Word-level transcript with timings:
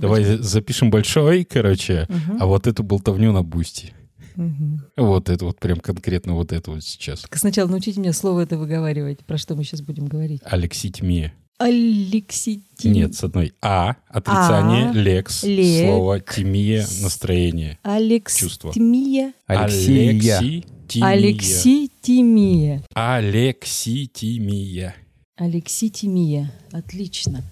Давай 0.00 0.24
запишем 0.24 0.90
большой, 0.90 1.44
короче, 1.44 2.06
а 2.38 2.46
вот 2.46 2.66
эту 2.66 2.82
болтовню 2.82 3.32
на 3.32 3.42
бусти. 3.42 3.92
Мгм. 4.36 4.82
Вот 4.98 5.30
это 5.30 5.46
вот 5.46 5.58
прям 5.58 5.80
конкретно 5.80 6.34
вот 6.34 6.52
это 6.52 6.70
вот 6.70 6.84
сейчас. 6.84 7.22
Так 7.22 7.36
сначала 7.38 7.68
научите 7.68 8.00
меня 8.00 8.12
слово 8.12 8.40
это 8.40 8.58
выговаривать. 8.58 9.24
Про 9.24 9.38
что 9.38 9.56
мы 9.56 9.64
сейчас 9.64 9.80
будем 9.80 10.06
говорить? 10.06 10.42
Алекситмия. 10.44 11.32
Алекситим. 11.58 12.92
Нет, 12.92 13.14
с 13.14 13.24
одной 13.24 13.54
А, 13.62 13.96
отрицание, 14.08 14.90
А, 14.90 14.92
лекс, 14.92 15.42
лек, 15.42 15.86
слово, 15.88 16.20
тимия, 16.20 16.86
настроение. 17.00 17.78
чувство. 17.82 18.70
Алекситмия. 18.70 19.32
Алексея. 19.46 20.10
Алекситимия. 20.10 20.64
Алекситимия. 21.00 22.82
Алекситимия. 22.94 24.94
Алекситимия. 25.36 26.52
Отлично. 26.72 27.42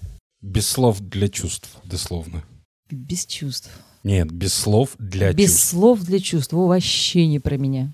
Без 0.45 0.67
слов 0.67 0.99
для 0.99 1.27
чувств, 1.27 1.69
дословно. 1.85 2.43
Без 2.91 3.25
чувств. 3.25 3.69
Нет, 4.03 4.31
без 4.31 4.53
слов 4.53 4.91
для 4.99 5.33
Без 5.33 5.49
чувств. 5.51 5.69
слов 5.69 5.99
для 6.01 6.19
чувств. 6.19 6.53
О, 6.53 6.67
вообще 6.67 7.25
не 7.25 7.39
про 7.39 7.57
меня. 7.57 7.91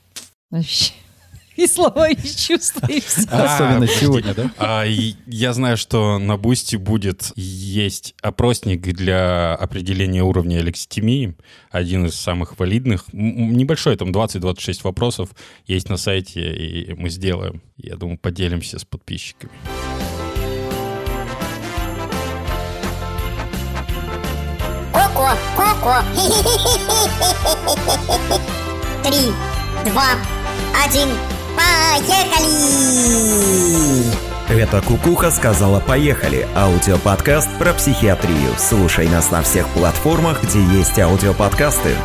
Вообще. 0.50 0.92
И 1.56 1.66
слова, 1.68 2.10
и 2.10 2.16
чувства, 2.16 2.88
и 2.88 3.00
все. 3.00 3.22
А, 3.30 3.56
Особенно 3.56 3.82
подожди. 3.82 4.00
сегодня, 4.02 4.34
да? 4.34 4.52
А, 4.58 4.84
я 4.86 5.54
знаю, 5.54 5.78
что 5.78 6.18
на 6.18 6.36
Бусти 6.38 6.76
будет 6.76 7.32
есть 7.36 8.16
опросник 8.22 8.82
для 8.82 9.56
определения 9.56 10.24
уровня 10.24 10.58
алекситимии, 10.58 11.36
один 11.70 12.06
из 12.06 12.16
самых 12.16 12.60
валидных. 12.60 13.06
Небольшой, 13.14 13.96
там 13.96 14.12
20-26 14.12 14.80
вопросов 14.84 15.30
есть 15.68 15.88
на 15.90 15.98
сайте, 15.98 16.54
и 16.54 16.94
мы 16.96 17.10
сделаем. 17.10 17.62
Я 17.78 17.96
думаю, 17.96 18.18
поделимся 18.18 18.78
с 18.80 18.84
подписчиками. 18.86 19.52
Коко. 25.56 25.96
Три, 29.04 29.34
два, 29.86 30.10
один, 30.86 31.10
поехали! 31.56 33.02
Это 34.50 34.82
Кукуха 34.82 35.32
сказала 35.32 35.80
«Поехали»– 35.80 36.48
аудиоподкаст 36.56 37.50
про 37.58 37.74
психиатрию. 37.74 38.54
Слушай 38.58 39.08
нас 39.08 39.32
на 39.32 39.42
всех 39.42 39.68
платформах, 39.70 40.44
где 40.44 40.62
есть 40.62 41.00
аудиоподкасты. 41.00 41.96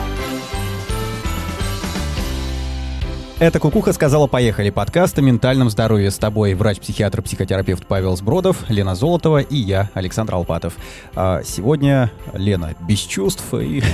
Это 3.38 3.60
«Кукуха 3.60 3.92
сказала 3.92 4.26
поехали» 4.26 4.70
подкаст 4.70 5.18
о 5.18 5.20
ментальном 5.20 5.68
здоровье 5.68 6.10
с 6.10 6.16
тобой 6.16 6.54
врач-психиатр-психотерапевт 6.54 7.86
Павел 7.86 8.16
Сбродов, 8.16 8.64
Лена 8.70 8.94
Золотова 8.94 9.42
и 9.42 9.56
я, 9.56 9.90
Александр 9.92 10.36
Алпатов. 10.36 10.74
А 11.14 11.42
сегодня 11.44 12.10
Лена 12.32 12.74
без 12.88 13.00
чувств 13.00 13.52
и... 13.52 13.82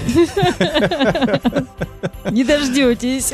Не 2.30 2.44
дождетесь. 2.44 3.32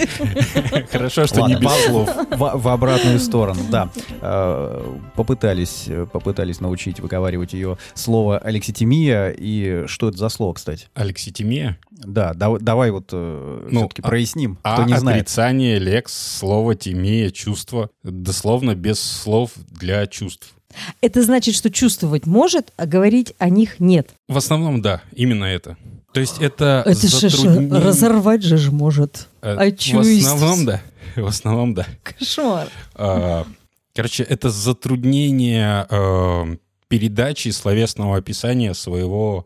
Хорошо, 0.90 1.26
что 1.26 1.46
не 1.46 1.56
без 1.56 1.70
в- 1.70 1.86
слов. 1.88 2.08
В, 2.30 2.68
обратную 2.68 3.20
сторону, 3.20 3.60
да. 3.70 3.90
А, 4.22 4.96
Попытались, 5.14 5.88
попытались 6.10 6.60
научить 6.60 7.00
выговаривать 7.00 7.52
ее 7.52 7.76
слово 7.94 8.38
алекситимия. 8.38 9.28
И 9.28 9.86
что 9.86 10.08
это 10.08 10.16
за 10.16 10.30
слово, 10.30 10.54
кстати? 10.54 10.86
Алекситимия? 10.94 11.76
Да, 12.04 12.32
дав- 12.34 12.60
давай 12.60 12.90
вот 12.90 13.10
э, 13.12 13.68
Ну, 13.70 13.80
все-таки 13.80 14.02
а- 14.02 14.08
проясним, 14.08 14.58
А 14.62 14.74
кто 14.74 14.84
не 14.84 14.98
знает. 14.98 15.22
отрицание, 15.22 15.78
лекс, 15.78 16.12
слово, 16.38 16.74
тимия, 16.74 17.30
чувство. 17.30 17.90
Дословно 18.02 18.74
без 18.74 19.00
слов 19.00 19.50
для 19.68 20.06
чувств. 20.06 20.54
Это 21.00 21.22
значит, 21.22 21.54
что 21.56 21.70
чувствовать 21.70 22.26
может, 22.26 22.72
а 22.76 22.86
говорить 22.86 23.34
о 23.38 23.48
них 23.48 23.80
нет. 23.80 24.10
В 24.28 24.36
основном, 24.36 24.80
да, 24.82 25.02
именно 25.12 25.44
это. 25.44 25.76
То 26.12 26.20
есть 26.20 26.38
это, 26.40 26.82
Это 26.86 27.06
же 27.06 27.28
затруднение- 27.30 27.80
разорвать 27.80 28.42
же 28.42 28.70
может. 28.70 29.26
Э, 29.42 29.56
А 29.58 29.70
В 29.70 30.00
основном, 30.00 30.66
да. 30.66 30.80
В 31.16 31.26
основном, 31.26 31.74
да. 31.74 31.86
Кошмар. 32.02 32.68
А, 32.94 33.44
Короче, 33.94 34.22
это 34.22 34.50
затруднение 34.50 35.86
э, 35.90 36.56
передачи 36.88 37.48
словесного 37.48 38.16
описания 38.16 38.72
своего 38.74 39.44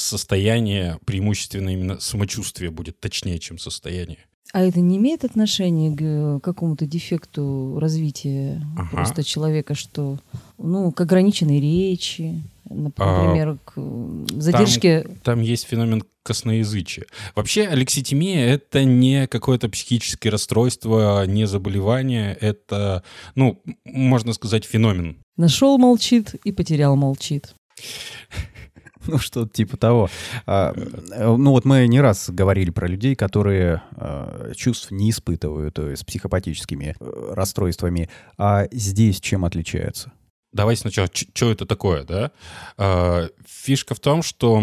состояния, 0.00 0.98
преимущественно 1.04 1.70
именно 1.70 2.00
самочувствие 2.00 2.70
будет 2.70 3.00
точнее, 3.00 3.38
чем 3.38 3.58
состояние. 3.58 4.18
А 4.52 4.62
это 4.62 4.80
не 4.80 4.96
имеет 4.96 5.24
отношения 5.24 5.94
к 5.96 6.00
э, 6.00 6.40
какому-то 6.42 6.84
дефекту 6.84 7.78
развития 7.78 8.60
Ага. 8.76 8.88
просто 8.90 9.22
человека, 9.22 9.74
что, 9.74 10.18
ну, 10.58 10.90
к 10.90 11.00
ограниченной 11.00 11.60
речи, 11.60 12.42
А, 12.68 12.74
например, 12.74 13.58
к 13.64 13.74
э, 13.76 14.26
задержке... 14.30 15.06
Там 15.22 15.40
есть 15.40 15.66
феномен 15.66 16.02
косноязычия. 16.24 17.04
Вообще, 17.36 17.66
алекситимия— 17.66 18.46
это 18.54 18.82
не 18.82 19.28
какое-то 19.28 19.68
психическое 19.68 20.30
расстройство, 20.30 21.24
не 21.26 21.46
заболевание, 21.46 22.36
это, 22.40 23.04
ну, 23.36 23.62
можно 23.84 24.32
сказать, 24.32 24.64
феномен. 24.64 25.16
Нашел 25.36 25.78
молчит 25.78 26.34
и 26.44 26.50
потерял 26.50 26.96
молчит. 26.96 27.54
Ну, 29.10 29.18
что-то 29.18 29.52
типа 29.52 29.76
того. 29.76 30.08
А, 30.46 30.72
э, 30.74 31.36
ну, 31.36 31.50
вот 31.50 31.64
мы 31.64 31.86
не 31.86 32.00
раз 32.00 32.30
говорили 32.30 32.70
про 32.70 32.86
людей, 32.86 33.14
которые 33.14 33.82
э, 33.96 34.52
чувств 34.56 34.90
не 34.90 35.10
испытывают, 35.10 35.78
есть 35.78 36.02
с 36.02 36.04
психопатическими 36.04 36.94
э, 36.98 37.32
расстройствами. 37.34 38.08
А 38.38 38.66
здесь 38.70 39.20
чем 39.20 39.44
отличается? 39.44 40.12
Давай 40.52 40.76
сначала, 40.76 41.08
что 41.12 41.52
это 41.52 41.64
такое, 41.64 42.02
да? 42.02 42.32
А, 42.76 43.28
Фишка 43.46 43.94
в 43.94 44.00
том, 44.00 44.22
что 44.22 44.60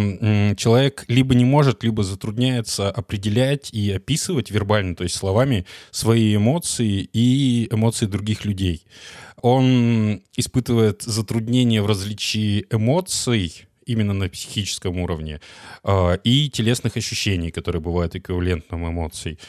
человек 0.58 1.06
либо 1.08 1.34
не 1.34 1.46
может, 1.46 1.84
либо 1.84 2.04
затрудняется 2.04 2.90
определять 2.90 3.74
и 3.74 3.92
описывать 3.92 4.52
вербально, 4.52 4.96
то 4.96 5.04
есть 5.04 5.16
словами, 5.16 5.66
свои 5.92 6.36
эмоции 6.36 7.10
и 7.14 7.68
эмоции 7.72 8.06
других 8.06 8.44
людей. 8.44 8.86
Он 9.42 10.22
испытывает 10.36 11.04
затруднение 11.04 11.82
в 11.82 11.86
различии 11.86 12.66
эмоций, 12.70 13.68
именно 13.88 14.14
на 14.14 14.30
психическом 14.30 15.00
уровне, 15.00 15.40
а, 15.84 16.14
и 16.24 16.50
телесных 16.50 16.98
ощущений, 16.98 17.52
которые 17.52 17.82
бывают 17.82 18.16
эквивалентным 18.16 18.88
эмоций. 18.90 19.40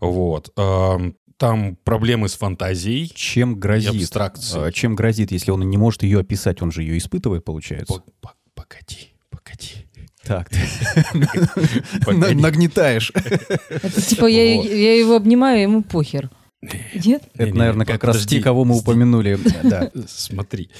Вот. 0.00 0.50
Ам, 0.56 1.14
Там 1.36 1.76
проблемы 1.84 2.28
с 2.28 2.34
фантазией, 2.34 3.12
Чем 3.14 3.60
грозит? 3.60 3.94
абстракцией. 3.94 4.68
э, 4.68 4.72
Чем 4.72 4.96
грозит, 4.96 5.30
если 5.30 5.52
он 5.52 5.68
не 5.70 5.76
может 5.76 6.02
ее 6.02 6.18
описать? 6.20 6.62
Он 6.62 6.72
же 6.72 6.82
ее 6.82 6.98
испытывает, 6.98 7.44
получается. 7.44 8.02
Погоди, 8.54 9.12
погоди. 9.30 9.86
Так, 10.24 10.50
Погоди. 12.04 12.34
нагнетаешь. 12.42 13.12
Это 13.14 14.00
типа 14.02 14.26
я, 14.26 14.98
его 14.98 15.14
обнимаю, 15.16 15.62
ему 15.62 15.82
похер. 15.82 16.28
Нет? 17.04 17.22
Это, 17.34 17.54
наверное, 17.54 17.86
как 17.86 18.02
раз 18.02 18.26
те, 18.26 18.40
кого 18.42 18.64
мы 18.64 18.76
упомянули. 18.76 19.38
Да. 19.62 19.90
Смотри. 20.08 20.70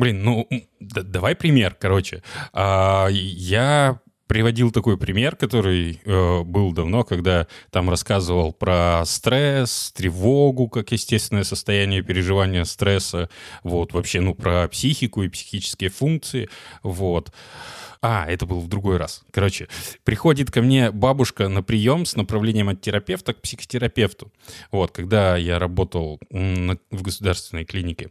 Блин, 0.00 0.22
ну, 0.24 0.48
да- 0.80 1.02
давай 1.02 1.34
пример, 1.36 1.76
короче. 1.78 2.22
А, 2.54 3.08
Я 3.10 4.00
приводил 4.26 4.70
такой 4.70 4.96
пример, 4.96 5.36
который 5.36 6.00
э, 6.04 6.42
был 6.42 6.72
давно, 6.72 7.04
когда 7.04 7.46
там 7.70 7.90
рассказывал 7.90 8.52
про 8.54 9.02
стресс, 9.04 9.92
тревогу, 9.94 10.68
как 10.68 10.92
естественное 10.92 11.44
состояние 11.44 12.02
переживания 12.02 12.64
стресса, 12.64 13.28
вот, 13.62 13.92
вообще, 13.92 14.20
ну, 14.22 14.34
про 14.34 14.68
психику 14.68 15.22
и 15.24 15.28
психические 15.28 15.90
функции, 15.90 16.48
вот. 16.82 17.30
А, 18.02 18.24
это 18.26 18.46
был 18.46 18.60
в 18.60 18.68
другой 18.68 18.96
раз. 18.96 19.22
Короче, 19.30 19.68
приходит 20.04 20.50
ко 20.50 20.62
мне 20.62 20.90
бабушка 20.90 21.48
на 21.48 21.62
прием 21.62 22.06
с 22.06 22.16
направлением 22.16 22.70
от 22.70 22.80
терапевта 22.80 23.34
к 23.34 23.42
психотерапевту. 23.42 24.32
Вот, 24.72 24.92
когда 24.92 25.36
я 25.36 25.58
работал 25.58 26.18
на- 26.30 26.78
в 26.90 27.02
государственной 27.02 27.66
клинике. 27.66 28.10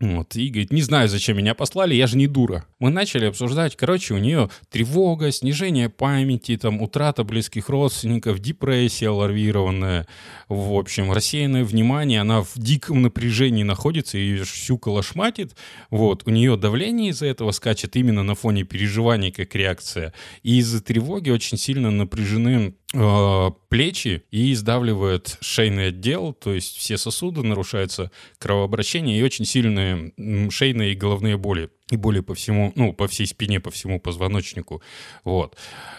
Вот, 0.00 0.36
и 0.36 0.48
говорит, 0.48 0.72
не 0.72 0.82
знаю, 0.82 1.08
зачем 1.08 1.36
меня 1.36 1.54
послали, 1.54 1.92
я 1.94 2.06
же 2.06 2.16
не 2.16 2.28
дура. 2.28 2.64
Мы 2.78 2.90
начали 2.90 3.26
обсуждать, 3.26 3.74
короче, 3.74 4.14
у 4.14 4.18
нее 4.18 4.48
тревога, 4.70 5.32
снижение 5.32 5.88
памяти, 5.88 6.56
там, 6.56 6.80
утрата 6.80 7.24
близких 7.24 7.68
родственников, 7.68 8.38
депрессия 8.38 9.08
алармированная, 9.08 10.06
в 10.48 10.72
общем, 10.74 11.10
рассеянное 11.10 11.64
внимание, 11.64 12.20
она 12.20 12.42
в 12.42 12.52
диком 12.54 13.02
напряжении 13.02 13.64
находится, 13.64 14.18
ее 14.18 14.44
всю 14.44 14.78
колошматит, 14.78 15.56
вот, 15.90 16.22
у 16.26 16.30
нее 16.30 16.56
давление 16.56 17.10
из-за 17.10 17.26
этого 17.26 17.50
скачет 17.50 17.96
именно 17.96 18.22
на 18.22 18.36
фоне 18.36 18.62
переживаний 18.62 19.32
как 19.32 19.52
реакция, 19.56 20.14
и 20.44 20.58
из-за 20.58 20.80
тревоги 20.80 21.30
очень 21.30 21.58
сильно 21.58 21.90
напряжены 21.90 22.74
плечи 22.90 24.22
и 24.30 24.54
сдавливает 24.54 25.36
шейный 25.40 25.88
отдел, 25.88 26.32
то 26.32 26.54
есть 26.54 26.76
все 26.78 26.96
сосуды, 26.96 27.42
нарушается 27.42 28.10
кровообращение 28.38 29.18
и 29.18 29.22
очень 29.22 29.44
сильные 29.44 30.12
шейные 30.50 30.92
и 30.92 30.96
головные 30.96 31.36
боли. 31.36 31.70
И 31.90 31.96
боли 31.96 32.20
по 32.20 32.34
всему, 32.34 32.72
ну, 32.76 32.94
по 32.94 33.06
всей 33.06 33.26
спине, 33.26 33.60
по 33.60 33.70
всему 33.70 34.00
позвоночнику. 34.00 34.82
Вот. 35.24 35.56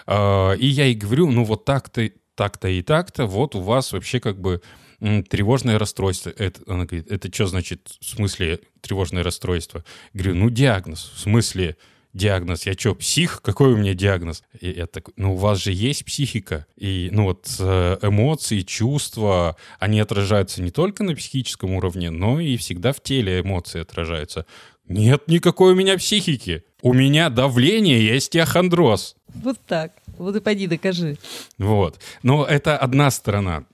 А, 0.08 0.54
И 0.54 0.66
я 0.66 0.86
ей 0.86 0.96
говорю, 0.96 1.30
ну, 1.32 1.44
вот 1.44 1.66
так-то, 1.66 2.10
так-то 2.36 2.68
и 2.68 2.82
так-то, 2.82 3.28
вот 3.28 3.56
у 3.56 3.62
вас 3.62 3.92
вообще 3.92 4.20
как 4.20 4.40
бы 4.40 4.62
тревожное 5.00 5.80
расстройство. 5.80 6.32
Это, 6.38 6.62
она 6.68 6.86
говорит, 6.86 7.12
это 7.12 7.34
что 7.34 7.46
значит 7.48 7.98
в 8.00 8.06
смысле 8.06 8.62
тревожное 8.82 9.24
расстройство? 9.24 9.86
Говорю, 10.14 10.36
ну, 10.36 10.50
диагноз. 10.50 11.12
В 11.16 11.20
смысле 11.20 11.78
диагноз. 12.14 12.66
Я 12.66 12.74
что, 12.74 12.96
псих? 12.96 13.42
Какой 13.42 13.74
у 13.74 13.78
меня 13.78 13.94
диагноз? 13.94 14.44
И 14.60 14.70
я 14.72 14.88
такой, 14.88 15.14
ну 15.18 15.34
у 15.34 15.38
вас 15.38 15.60
же 15.60 15.72
есть 15.72 16.06
психика. 16.06 16.66
И 16.78 17.10
ну 17.12 17.26
вот 17.26 17.48
э, 17.60 17.98
эмоции, 18.02 18.62
чувства, 18.62 19.56
они 19.80 20.00
отражаются 20.00 20.62
не 20.62 20.72
только 20.72 21.04
на 21.04 21.16
психическом 21.16 21.74
уровне, 21.74 22.10
но 22.10 22.40
и 22.40 22.58
всегда 22.58 22.94
в 22.94 23.02
теле 23.02 23.42
эмоции 23.42 23.82
отражаются. 23.82 24.46
Нет 24.88 25.28
никакой 25.28 25.74
у 25.74 25.76
меня 25.76 25.98
психики. 25.98 26.64
У 26.82 26.94
меня 26.94 27.30
давление, 27.30 28.04
есть 28.04 28.36
ахондроз. 28.36 29.16
Вот 29.36 29.58
так. 29.68 29.92
Вот 30.18 30.36
и 30.36 30.40
пойди 30.40 30.66
докажи. 30.68 31.18
Вот. 31.58 32.00
Но 32.24 32.44
это 32.46 32.78
одна 32.78 33.12
сторона. 33.12 33.66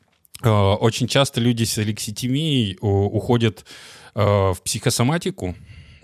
Э, 0.43 0.49
Очень 0.49 1.07
часто 1.07 1.39
люди 1.39 1.63
с 1.63 1.77
алекситимией 1.77 2.77
у- 2.81 3.05
уходят 3.17 3.63
э, 4.13 4.21
в 4.21 4.57
психосоматику, 4.63 5.55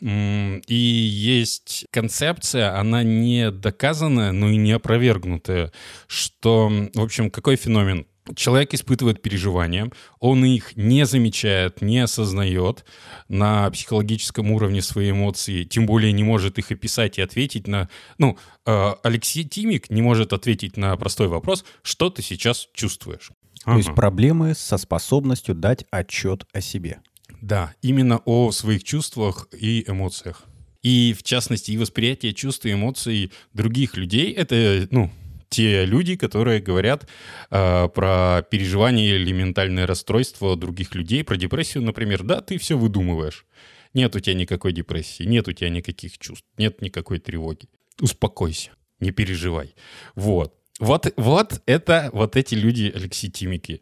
И 0.01 0.73
есть 0.73 1.85
концепция, 1.91 2.79
она 2.79 3.03
не 3.03 3.51
доказанная, 3.51 4.31
но 4.31 4.49
и 4.49 4.57
не 4.57 4.71
опровергнутая, 4.71 5.71
что, 6.07 6.71
в 6.95 7.01
общем, 7.01 7.29
какой 7.29 7.55
феномен? 7.55 8.07
Человек 8.35 8.73
испытывает 8.73 9.21
переживания, 9.21 9.91
он 10.19 10.45
их 10.45 10.75
не 10.75 11.05
замечает, 11.05 11.81
не 11.81 11.99
осознает 11.99 12.85
на 13.27 13.69
психологическом 13.71 14.51
уровне 14.51 14.81
свои 14.81 15.11
эмоции, 15.11 15.63
тем 15.63 15.85
более 15.87 16.11
не 16.11 16.23
может 16.23 16.57
их 16.59 16.71
описать 16.71 17.17
и 17.17 17.21
ответить 17.21 17.67
на... 17.67 17.89
Ну, 18.19 18.37
э, 18.65 18.91
Алексей 19.03 19.43
Тимик 19.43 19.89
не 19.89 20.01
может 20.03 20.33
ответить 20.33 20.77
на 20.77 20.95
простой 20.97 21.27
вопрос, 21.27 21.65
что 21.81 22.09
ты 22.09 22.21
сейчас 22.21 22.69
чувствуешь. 22.73 23.31
То 23.65 23.75
есть 23.75 23.89
Ага. 23.89 23.95
проблемы 23.95 24.55
со 24.55 24.77
способностью 24.77 25.53
дать 25.53 25.85
отчет 25.91 26.45
о 26.53 26.61
себе. 26.61 27.01
Да, 27.41 27.73
именно 27.81 28.21
о 28.25 28.51
своих 28.51 28.83
чувствах 28.83 29.47
и 29.51 29.83
эмоциях. 29.87 30.43
И, 30.83 31.13
в 31.17 31.23
частности, 31.23 31.71
и 31.71 31.77
восприятие 31.77 32.33
чувств 32.33 32.65
и 32.65 32.73
эмоций 32.73 33.31
других 33.53 33.97
людей— 33.97 34.31
это, 34.37 34.87
ну, 34.91 35.11
те 35.49 35.85
люди, 35.85 36.15
которые 36.15 36.61
говорят 36.61 37.07
э, 37.49 37.89
про 37.89 38.41
переживания 38.49 39.15
или 39.15 39.31
ментальное 39.31 39.85
расстройство 39.85 40.55
других 40.55 40.95
людей, 40.95 41.23
про 41.23 41.35
депрессию, 41.35 41.83
например. 41.83 42.23
Да, 42.23 42.41
ты 42.41 42.57
все 42.57 42.77
выдумываешь. 42.77 43.45
Нет 43.93 44.15
у 44.15 44.19
тебя 44.19 44.35
никакой 44.35 44.71
депрессии, 44.71 45.23
нет 45.23 45.47
у 45.47 45.51
тебя 45.51 45.69
никаких 45.69 46.17
чувств, 46.17 46.47
нет 46.57 46.81
никакой 46.81 47.19
тревоги. 47.19 47.67
Успокойся, 47.99 48.71
не 48.99 49.11
переживай. 49.11 49.75
Вот. 50.15 50.55
Вот, 50.79 51.13
вот 51.17 51.61
это 51.65 52.09
вот 52.13 52.35
эти 52.37 52.55
люди 52.55 52.91
алекситимики. 52.95 53.81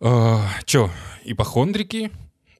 Э, 0.00 0.40
Че, 0.64 0.90
ипохондрики, 1.24 2.10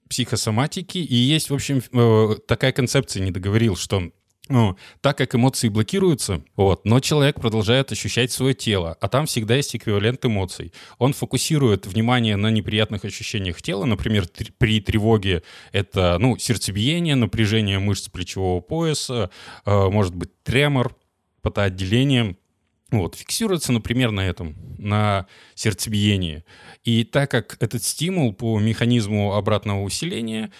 психосоматики, 0.08 0.99
и 0.99 1.14
есть, 1.14 1.50
в 1.50 1.55
общем, 1.55 1.82
э, 1.93 2.37
такая 2.46 2.72
концепция, 2.72 3.22
не 3.22 3.31
договорил, 3.31 3.76
что 3.76 4.10
ну, 4.49 4.76
так 5.02 5.19
как 5.19 5.34
эмоции 5.34 5.69
блокируются, 5.69 6.43
вот, 6.56 6.87
но 6.87 7.00
человек 7.00 7.40
продолжает 7.40 7.93
ощущать 7.93 8.32
свое 8.32 8.55
тело, 8.55 8.96
а 9.00 9.08
там 9.08 9.26
всегда 9.26 9.56
есть 9.56 9.76
эквивалент 9.76 10.25
эмоций. 10.25 10.72
Он 10.99 11.12
фокусирует 11.12 11.87
внимание 11.87 12.37
на 12.37 12.50
неприятных 12.50 13.05
ощущениях 13.05 13.60
тела, 13.60 13.84
например, 13.84 14.26
при 14.56 14.81
тревоге 14.81 15.43
это, 15.72 16.16
ну, 16.19 16.38
сердцебиение, 16.38 17.14
напряжение 17.14 17.78
мышц 17.78 18.08
плечевого 18.08 18.61
пояса, 18.61 19.31
э, 19.66 19.88
может 19.90 20.14
быть, 20.14 20.31
тремор, 20.43 20.96
потоотделение, 21.43 22.37
вот, 22.90 23.17
фиксируется, 23.17 23.73
например, 23.73 24.11
на 24.11 24.26
этом, 24.26 24.56
на 24.79 25.26
сердцебиении. 25.55 26.44
И 26.85 27.05
так 27.05 27.31
как 27.31 27.56
этот 27.61 27.82
стимул 27.82 28.32
по 28.32 28.58
механизму 28.58 29.35
обратного 29.35 29.82
усиления 29.82 30.50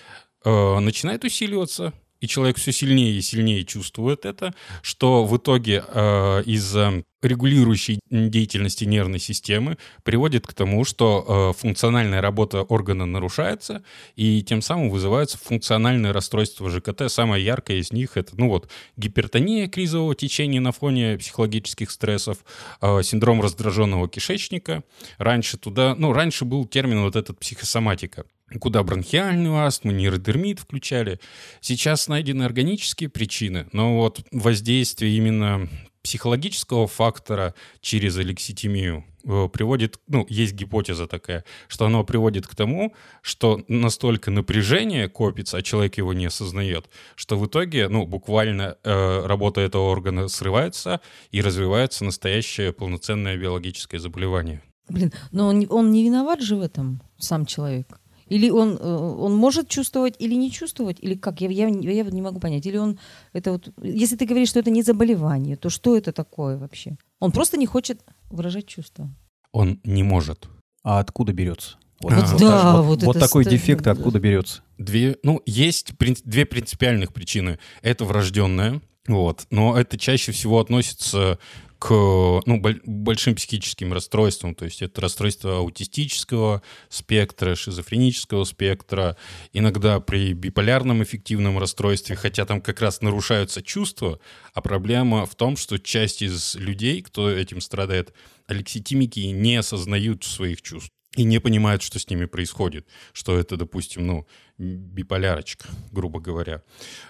э, 0.45 0.79
начинает 0.79 1.25
усиливаться, 1.25 1.95
и 2.21 2.27
человек 2.27 2.57
все 2.57 2.73
сильнее 2.73 3.13
и 3.13 3.23
сильнее 3.23 3.65
чувствует 3.65 4.25
это, 4.25 4.55
что 4.83 5.25
в 5.25 5.37
итоге 5.37 5.85
э, 5.87 6.43
из-за 6.45 7.05
регулирующей 7.23 8.01
деятельности 8.11 8.85
нервной 8.85 9.19
системы 9.19 9.77
приводит 10.05 10.47
к 10.47 10.55
тому, 10.55 10.85
что 10.85 11.53
э, 11.57 11.61
функциональная 11.61 12.21
работа 12.21 12.63
органа 12.63 13.07
нарушается, 13.07 13.83
и 14.15 14.43
тем 14.43 14.63
самым 14.63 14.91
вызываются 14.91 15.39
функциональные 15.39 16.13
расстройства 16.13 16.71
ЖКТ. 16.71 17.11
Самое 17.11 17.45
яркое 17.45 17.79
из 17.79 17.93
них 17.93 18.17
это, 18.17 18.33
ну 18.37 18.49
вот, 18.49 18.71
гипертония 18.97 19.69
кризового 19.69 20.15
течения 20.15 20.61
на 20.61 20.73
фоне 20.73 21.19
психологических 21.19 21.91
стрессов, 21.91 22.39
э, 22.81 23.03
синдром 23.03 23.43
раздраженного 23.43 24.09
кишечника. 24.09 24.85
Раньше 25.19 25.59
туда, 25.59 25.95
ну, 25.97 26.13
раньше 26.13 26.45
был 26.45 26.67
термин 26.67 27.03
вот 27.03 27.17
этот 27.17 27.39
психосоматика 27.39 28.25
куда 28.61 28.83
бронхиальную 28.83 29.65
астму, 29.65 29.91
нейродермит 29.93 30.61
включали. 30.61 31.21
Сейчас 31.61 32.09
найдены 32.09 32.45
органические 32.45 33.09
причины, 33.09 33.67
но 33.73 33.97
вот 33.97 34.21
воздействие 34.33 35.17
именно 35.17 35.69
психологического 36.03 36.87
фактора 36.87 37.55
через 37.81 38.17
алекситимию 38.17 39.05
э, 39.25 39.49
приводит, 39.53 40.01
ну, 40.07 40.25
есть 40.31 40.55
гипотеза 40.55 41.07
такая, 41.07 41.45
что 41.67 41.85
оно 41.85 42.03
приводит 42.05 42.47
к 42.47 42.55
тому, 42.55 42.95
что 43.21 43.63
настолько 43.69 44.31
напряжение 44.31 45.09
копится, 45.09 45.59
а 45.59 45.63
человек 45.63 45.99
его 45.99 46.15
не 46.15 46.27
осознает, 46.27 46.89
что 47.15 47.39
в 47.39 47.47
итоге, 47.47 47.89
ну, 47.89 48.07
буквально 48.07 48.79
э, 48.85 49.27
работа 49.27 49.61
этого 49.61 49.91
органа 49.91 50.29
срывается 50.29 51.01
и 51.31 51.43
развивается 51.43 52.05
настоящее 52.05 52.73
полноценное 52.73 53.37
биологическое 53.37 54.01
заболевание. 54.01 54.63
Блин, 54.89 55.13
но 55.33 55.49
он, 55.49 55.67
он 55.69 55.91
не 55.91 56.05
виноват 56.05 56.41
же 56.41 56.57
в 56.57 56.63
этом, 56.63 57.03
сам 57.19 57.45
человек. 57.45 58.01
Или 58.29 58.51
он, 58.51 58.77
э, 58.81 58.97
он 58.97 59.35
может 59.35 59.69
чувствовать 59.69 60.15
или 60.19 60.35
не 60.35 60.51
чувствовать, 60.51 60.99
или 61.01 61.15
как? 61.15 61.41
Я, 61.41 61.49
я, 61.49 61.69
я 61.69 62.05
вот 62.05 62.13
не 62.13 62.23
могу 62.23 62.41
понять. 62.41 62.67
Или 62.67 62.77
он 62.77 62.99
это 63.33 63.53
вот. 63.53 63.69
Если 63.83 64.17
ты 64.17 64.27
говоришь, 64.27 64.49
что 64.49 64.61
это 64.61 64.71
не 64.71 64.83
заболевание, 64.83 65.57
то 65.57 65.71
что 65.71 65.97
это 65.97 66.13
такое 66.13 66.57
вообще? 66.59 66.97
Он 67.21 67.33
просто 67.33 67.57
не 67.57 67.67
хочет 67.67 68.01
выражать 68.31 68.67
чувства. 68.67 69.09
Он 69.53 69.81
не 69.85 70.03
может. 70.03 70.49
А 70.85 71.01
откуда 71.01 71.33
берется? 71.33 71.77
Вот, 72.01 72.13
Вот 72.13 72.29
вот 72.29 72.41
да, 72.41 72.81
вот 72.81 73.03
вот 73.03 73.17
это 73.17 73.27
такой 73.27 73.45
ста- 73.45 73.51
дефект 73.51 73.87
откуда 73.87 74.21
берется? 74.21 74.63
Две, 74.79 75.17
ну, 75.25 75.43
есть 75.47 75.93
прин- 75.99 76.21
две 76.25 76.47
принципиальных 76.47 77.13
причины. 77.13 77.59
Это 77.83 78.05
врожденное, 78.05 78.81
вот, 79.09 79.47
но 79.51 79.77
это 79.77 79.99
чаще 79.99 80.31
всего 80.31 80.61
относится 80.61 81.39
к 81.79 81.91
ну, 81.91 82.61
боль- 82.61 82.81
большим 82.85 83.35
психическим 83.35 83.93
расстройствам, 83.93 84.55
то 84.55 84.65
есть 84.65 84.83
это 84.83 85.01
расстройство 85.01 85.59
аутистического 85.59 86.63
спектра, 86.89 87.55
шизофренического 87.55 88.45
спектра, 88.45 89.17
иногда 89.53 90.01
при 90.01 90.33
биполярном 90.33 91.03
эффективном 91.03 91.59
расстройстве, 91.59 92.17
хотя 92.17 92.45
там 92.45 92.61
как 92.61 92.81
раз 92.81 93.01
нарушаются 93.01 93.63
чувства, 93.63 94.19
а 94.55 94.61
проблема 94.61 95.25
в 95.25 95.35
том, 95.35 95.57
что 95.57 95.79
часть 95.79 96.23
из 96.23 96.57
людей, 96.57 97.01
кто 97.03 97.31
этим 97.31 97.61
страдает, 97.61 98.13
алекситимики 98.47 99.21
не 99.21 99.57
осознают 99.57 100.25
своих 100.25 100.63
чувств 100.63 100.93
и 101.17 101.25
не 101.25 101.41
понимают, 101.41 101.83
что 101.83 101.99
с 101.99 102.09
ними 102.11 102.27
происходит, 102.27 102.87
что 103.13 103.39
это, 103.39 103.57
допустим, 103.57 104.07
ну, 104.07 104.27
биполярочка, 104.59 105.69
грубо 105.91 106.21
говоря. 106.21 106.63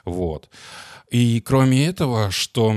Вот. 0.05 0.51
И 1.11 1.41
кроме 1.41 1.87
этого, 1.87 2.31
что... 2.31 2.75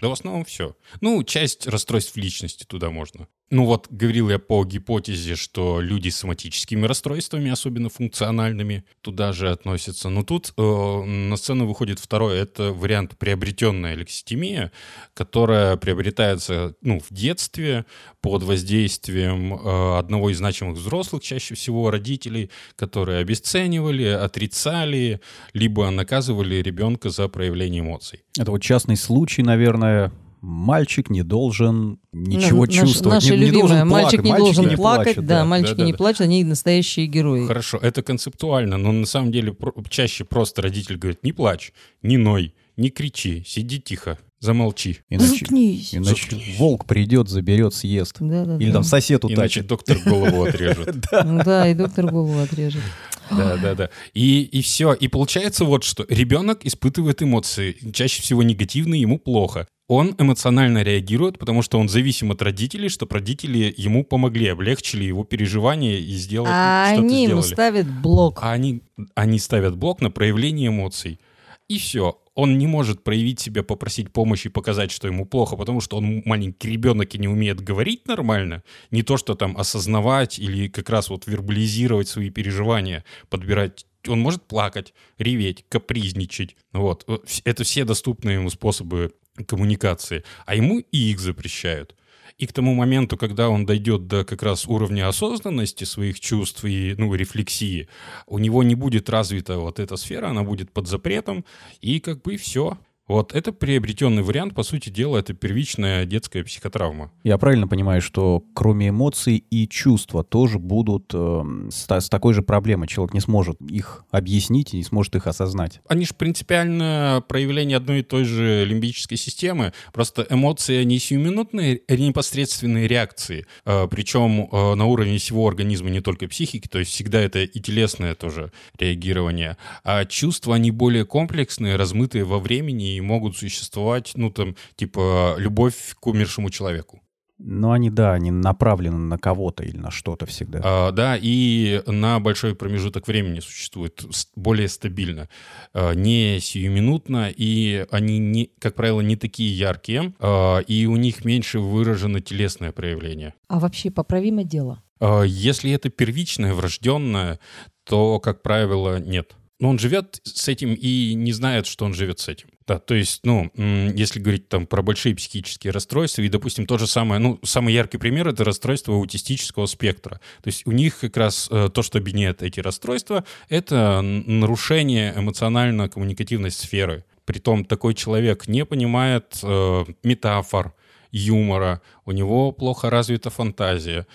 Да 0.00 0.08
в 0.08 0.12
основном 0.12 0.44
все. 0.44 0.76
Ну, 1.00 1.22
часть 1.24 1.66
расстройств 1.66 2.16
личности 2.16 2.64
туда 2.64 2.90
можно. 2.90 3.28
Ну 3.52 3.64
вот, 3.64 3.88
говорил 3.90 4.30
я 4.30 4.38
по 4.38 4.64
гипотезе, 4.64 5.34
что 5.34 5.80
люди 5.80 6.08
с 6.08 6.18
соматическими 6.18 6.86
расстройствами, 6.86 7.50
особенно 7.50 7.88
функциональными, 7.88 8.84
туда 9.00 9.32
же 9.32 9.50
относятся. 9.50 10.08
Но 10.08 10.22
тут 10.22 10.52
э, 10.56 10.62
на 10.62 11.36
сцену 11.36 11.66
выходит 11.66 11.98
второй, 11.98 12.38
это 12.38 12.72
вариант 12.72 13.18
приобретенная 13.18 13.96
лекситимия, 13.96 14.70
которая 15.14 15.76
приобретается 15.76 16.76
ну, 16.80 17.00
в 17.00 17.12
детстве 17.12 17.86
под 18.20 18.44
воздействием 18.44 19.54
э, 19.54 19.98
одного 19.98 20.30
из 20.30 20.38
значимых 20.38 20.76
взрослых, 20.76 21.24
чаще 21.24 21.56
всего 21.56 21.90
родителей, 21.90 22.52
которые 22.76 23.18
обесценивали, 23.18 24.04
отрицали, 24.04 25.20
либо 25.54 25.90
наказывали 25.90 26.62
ребенка 26.62 27.10
за 27.10 27.26
проявление 27.26 27.80
эмоций. 27.80 28.22
Это 28.38 28.52
вот 28.52 28.62
частный 28.62 28.96
случай, 28.96 29.42
наверное. 29.42 30.12
Мальчик 30.42 31.10
не 31.10 31.22
должен 31.22 31.98
ничего 32.12 32.64
Наш- 32.66 32.74
чувствовать. 32.74 33.22
Наша 33.22 33.36
не, 33.36 33.46
не 33.46 33.52
должен 33.52 33.86
Мальчик 33.86 34.22
не 34.22 34.34
должен 34.34 34.64
Мальчики 34.64 34.76
плакать, 34.76 35.04
плачут, 35.14 35.26
да, 35.26 35.44
мальчики 35.44 35.70
Да-да-да. 35.72 35.86
не 35.86 35.92
плачут, 35.92 36.20
они 36.22 36.44
настоящие 36.44 37.06
герои. 37.06 37.46
Хорошо, 37.46 37.78
это 37.82 38.02
концептуально, 38.02 38.78
но 38.78 38.92
на 38.92 39.06
самом 39.06 39.32
деле 39.32 39.54
чаще 39.90 40.24
просто 40.24 40.62
родитель 40.62 40.96
говорит, 40.96 41.22
не 41.24 41.32
плачь, 41.32 41.72
не 42.02 42.16
ной, 42.16 42.54
не 42.76 42.88
кричи, 42.88 43.44
сиди 43.46 43.78
тихо, 43.80 44.18
замолчи. 44.38 45.00
Иначе, 45.10 45.28
Заткнись. 45.40 45.94
иначе 45.94 46.40
волк 46.56 46.86
придет, 46.86 47.28
заберет, 47.28 47.74
съест. 47.74 48.16
Да, 48.20 48.46
да, 48.46 48.56
Или 48.56 48.68
да. 48.68 48.72
там 48.74 48.84
сосед 48.84 49.22
Иначе 49.24 49.34
утащит. 49.34 49.66
доктор 49.66 49.98
голову 50.06 50.44
отрежет. 50.44 51.04
Ну 51.24 51.42
да, 51.44 51.68
и 51.68 51.74
доктор 51.74 52.10
голову 52.10 52.38
отрежет. 52.38 52.82
Да, 53.30 53.56
да, 53.58 53.74
да. 53.74 53.90
И, 54.14 54.42
и 54.42 54.60
все. 54.62 54.92
И 54.92 55.06
получается 55.06 55.64
вот 55.64 55.84
что. 55.84 56.04
Ребенок 56.08 56.64
испытывает 56.64 57.22
эмоции, 57.22 57.76
чаще 57.92 58.22
всего 58.22 58.42
негативные, 58.42 59.00
ему 59.02 59.18
плохо. 59.20 59.68
Он 59.92 60.14
эмоционально 60.18 60.84
реагирует, 60.84 61.36
потому 61.40 61.62
что 61.62 61.76
он 61.80 61.88
зависим 61.88 62.30
от 62.30 62.40
родителей, 62.42 62.88
чтобы 62.88 63.14
родители 63.14 63.74
ему 63.76 64.04
помогли, 64.04 64.46
облегчили 64.46 65.02
его 65.02 65.24
переживания 65.24 65.98
и 65.98 66.12
сделали 66.12 66.52
А 66.52 66.86
что-то 66.92 67.02
они 67.02 67.24
ему 67.24 67.42
сделали. 67.42 67.54
ставят 67.54 68.00
блок. 68.00 68.38
А 68.40 68.52
они, 68.52 68.82
они 69.16 69.40
ставят 69.40 69.76
блок 69.76 70.00
на 70.00 70.12
проявление 70.12 70.68
эмоций. 70.68 71.18
и 71.66 71.76
все. 71.78 72.20
Он 72.36 72.56
не 72.56 72.68
может 72.68 73.02
проявить 73.02 73.40
себя, 73.40 73.64
попросить 73.64 74.12
помощи, 74.12 74.48
показать, 74.48 74.92
что 74.92 75.08
ему 75.08 75.26
плохо, 75.26 75.56
потому 75.56 75.80
что 75.80 75.96
он 75.96 76.22
маленький 76.24 76.70
ребенок 76.70 77.12
и 77.16 77.18
не 77.18 77.26
умеет 77.26 77.60
говорить 77.60 78.06
нормально. 78.06 78.62
Не 78.92 79.02
то, 79.02 79.16
что 79.16 79.34
там 79.34 79.56
осознавать 79.56 80.38
или 80.38 80.68
как 80.68 80.88
раз 80.88 81.10
вот 81.10 81.26
вербализировать 81.26 82.06
свои 82.06 82.30
переживания, 82.30 83.04
подбирать 83.28 83.86
он 84.08 84.20
может 84.20 84.44
плакать, 84.44 84.94
реветь, 85.18 85.64
капризничать. 85.68 86.56
Вот. 86.72 87.06
Это 87.44 87.64
все 87.64 87.84
доступные 87.84 88.36
ему 88.36 88.48
способы 88.50 89.12
коммуникации. 89.44 90.24
А 90.46 90.54
ему 90.54 90.78
и 90.78 91.10
их 91.10 91.20
запрещают. 91.20 91.94
И 92.40 92.46
к 92.46 92.52
тому 92.54 92.74
моменту, 92.74 93.18
когда 93.18 93.50
он 93.50 93.66
дойдет 93.66 94.06
до 94.06 94.24
как 94.24 94.42
раз 94.42 94.66
уровня 94.66 95.08
осознанности 95.08 95.84
своих 95.84 96.20
чувств 96.20 96.64
и 96.64 96.94
ну, 96.96 97.14
рефлексии, 97.14 97.86
у 98.26 98.38
него 98.38 98.62
не 98.62 98.74
будет 98.74 99.10
развита 99.10 99.58
вот 99.58 99.78
эта 99.78 99.96
сфера, 99.96 100.28
она 100.28 100.42
будет 100.42 100.70
под 100.70 100.86
запретом, 100.88 101.44
и 101.82 102.00
как 102.00 102.22
бы 102.22 102.38
все. 102.38 102.78
Вот 103.10 103.34
это 103.34 103.52
приобретенный 103.52 104.22
вариант, 104.22 104.54
по 104.54 104.62
сути 104.62 104.88
дела, 104.88 105.18
это 105.18 105.34
первичная 105.34 106.04
детская 106.04 106.44
психотравма. 106.44 107.10
Я 107.24 107.38
правильно 107.38 107.66
понимаю, 107.66 108.00
что 108.00 108.44
кроме 108.54 108.90
эмоций 108.90 109.42
и 109.50 109.66
чувства 109.66 110.22
тоже 110.22 110.60
будут 110.60 111.10
э, 111.12 111.42
с, 111.72 111.90
с 111.90 112.08
такой 112.08 112.34
же 112.34 112.42
проблемой. 112.42 112.86
Человек 112.86 113.12
не 113.12 113.18
сможет 113.18 113.60
их 113.62 114.04
объяснить 114.12 114.74
и 114.74 114.76
не 114.76 114.84
сможет 114.84 115.16
их 115.16 115.26
осознать. 115.26 115.80
Они 115.88 116.04
же 116.04 116.14
принципиально 116.14 117.24
проявление 117.26 117.78
одной 117.78 117.98
и 117.98 118.02
той 118.04 118.22
же 118.22 118.64
лимбической 118.64 119.18
системы. 119.18 119.72
Просто 119.92 120.24
эмоции, 120.30 120.76
они 120.76 121.00
сиюминутные, 121.00 121.80
непосредственные 121.88 122.86
реакции. 122.86 123.44
Э, 123.64 123.88
причем 123.90 124.48
э, 124.52 124.74
на 124.76 124.86
уровне 124.86 125.18
всего 125.18 125.48
организма, 125.48 125.90
не 125.90 126.00
только 126.00 126.28
психики, 126.28 126.68
то 126.68 126.78
есть 126.78 126.92
всегда 126.92 127.18
это 127.18 127.40
и 127.40 127.58
телесное 127.58 128.14
тоже 128.14 128.52
реагирование. 128.78 129.56
А 129.82 130.04
чувства, 130.04 130.54
они 130.54 130.70
более 130.70 131.04
комплексные, 131.04 131.74
размытые 131.74 132.22
во 132.22 132.38
времени 132.38 132.99
и 132.99 132.99
могут 133.00 133.36
существовать, 133.36 134.12
ну, 134.14 134.30
там, 134.30 134.56
типа, 134.76 135.34
любовь 135.38 135.94
к 135.98 136.06
умершему 136.06 136.50
человеку. 136.50 137.00
Но 137.42 137.72
они, 137.72 137.88
да, 137.88 138.12
они 138.12 138.30
направлены 138.30 138.98
на 138.98 139.16
кого-то 139.16 139.64
или 139.64 139.78
на 139.78 139.90
что-то 139.90 140.26
всегда. 140.26 140.60
А, 140.62 140.92
да, 140.92 141.16
и 141.18 141.82
на 141.86 142.20
большой 142.20 142.54
промежуток 142.54 143.08
времени 143.08 143.40
существует 143.40 144.04
более 144.36 144.68
стабильно, 144.68 145.28
а, 145.72 145.94
не 145.94 146.38
сиюминутно, 146.38 147.32
и 147.34 147.86
они, 147.90 148.18
не, 148.18 148.50
как 148.58 148.74
правило, 148.74 149.00
не 149.00 149.16
такие 149.16 149.56
яркие, 149.56 150.12
а, 150.18 150.58
и 150.58 150.84
у 150.84 150.96
них 150.96 151.24
меньше 151.24 151.60
выражено 151.60 152.20
телесное 152.20 152.72
проявление. 152.72 153.32
А 153.48 153.58
вообще 153.58 153.90
поправимо 153.90 154.44
дело? 154.44 154.82
А, 155.00 155.22
если 155.22 155.72
это 155.72 155.88
первичное, 155.88 156.52
врожденное, 156.52 157.40
то, 157.84 158.20
как 158.20 158.42
правило, 158.42 159.00
нет. 159.00 159.34
Но 159.60 159.70
он 159.70 159.78
живет 159.78 160.20
с 160.24 160.46
этим 160.48 160.74
и 160.74 161.14
не 161.14 161.32
знает, 161.32 161.66
что 161.66 161.86
он 161.86 161.94
живет 161.94 162.18
с 162.18 162.28
этим. 162.28 162.49
Да, 162.70 162.78
то 162.78 162.94
есть, 162.94 163.22
ну, 163.24 163.50
если 163.56 164.20
говорить 164.20 164.48
там 164.48 164.64
про 164.64 164.80
большие 164.80 165.16
психические 165.16 165.72
расстройства, 165.72 166.22
и, 166.22 166.28
допустим, 166.28 166.66
то 166.66 166.78
же 166.78 166.86
самое, 166.86 167.20
ну, 167.20 167.40
самый 167.42 167.74
яркий 167.74 167.98
пример— 167.98 168.28
это 168.28 168.44
расстройство 168.44 168.94
аутистического 168.94 169.66
спектра. 169.66 170.20
То 170.40 170.46
есть 170.46 170.64
у 170.68 170.70
них 170.70 171.00
как 171.00 171.16
раз 171.16 171.48
э, 171.50 171.68
то, 171.74 171.82
что 171.82 171.98
объединяет 171.98 172.44
эти 172.44 172.60
расстройства, 172.60 173.24
это 173.48 174.02
нарушение 174.02 175.12
эмоционально-коммуникативной 175.16 176.52
сферы. 176.52 177.04
Притом 177.24 177.64
такой 177.64 177.94
человек 177.94 178.46
не 178.46 178.64
понимает 178.64 179.40
э, 179.42 179.84
метафор, 180.04 180.72
юмора, 181.12 181.80
у 182.04 182.12
него 182.12 182.52
плохо 182.52 182.90
развита 182.90 183.30
фантазия. 183.30 184.06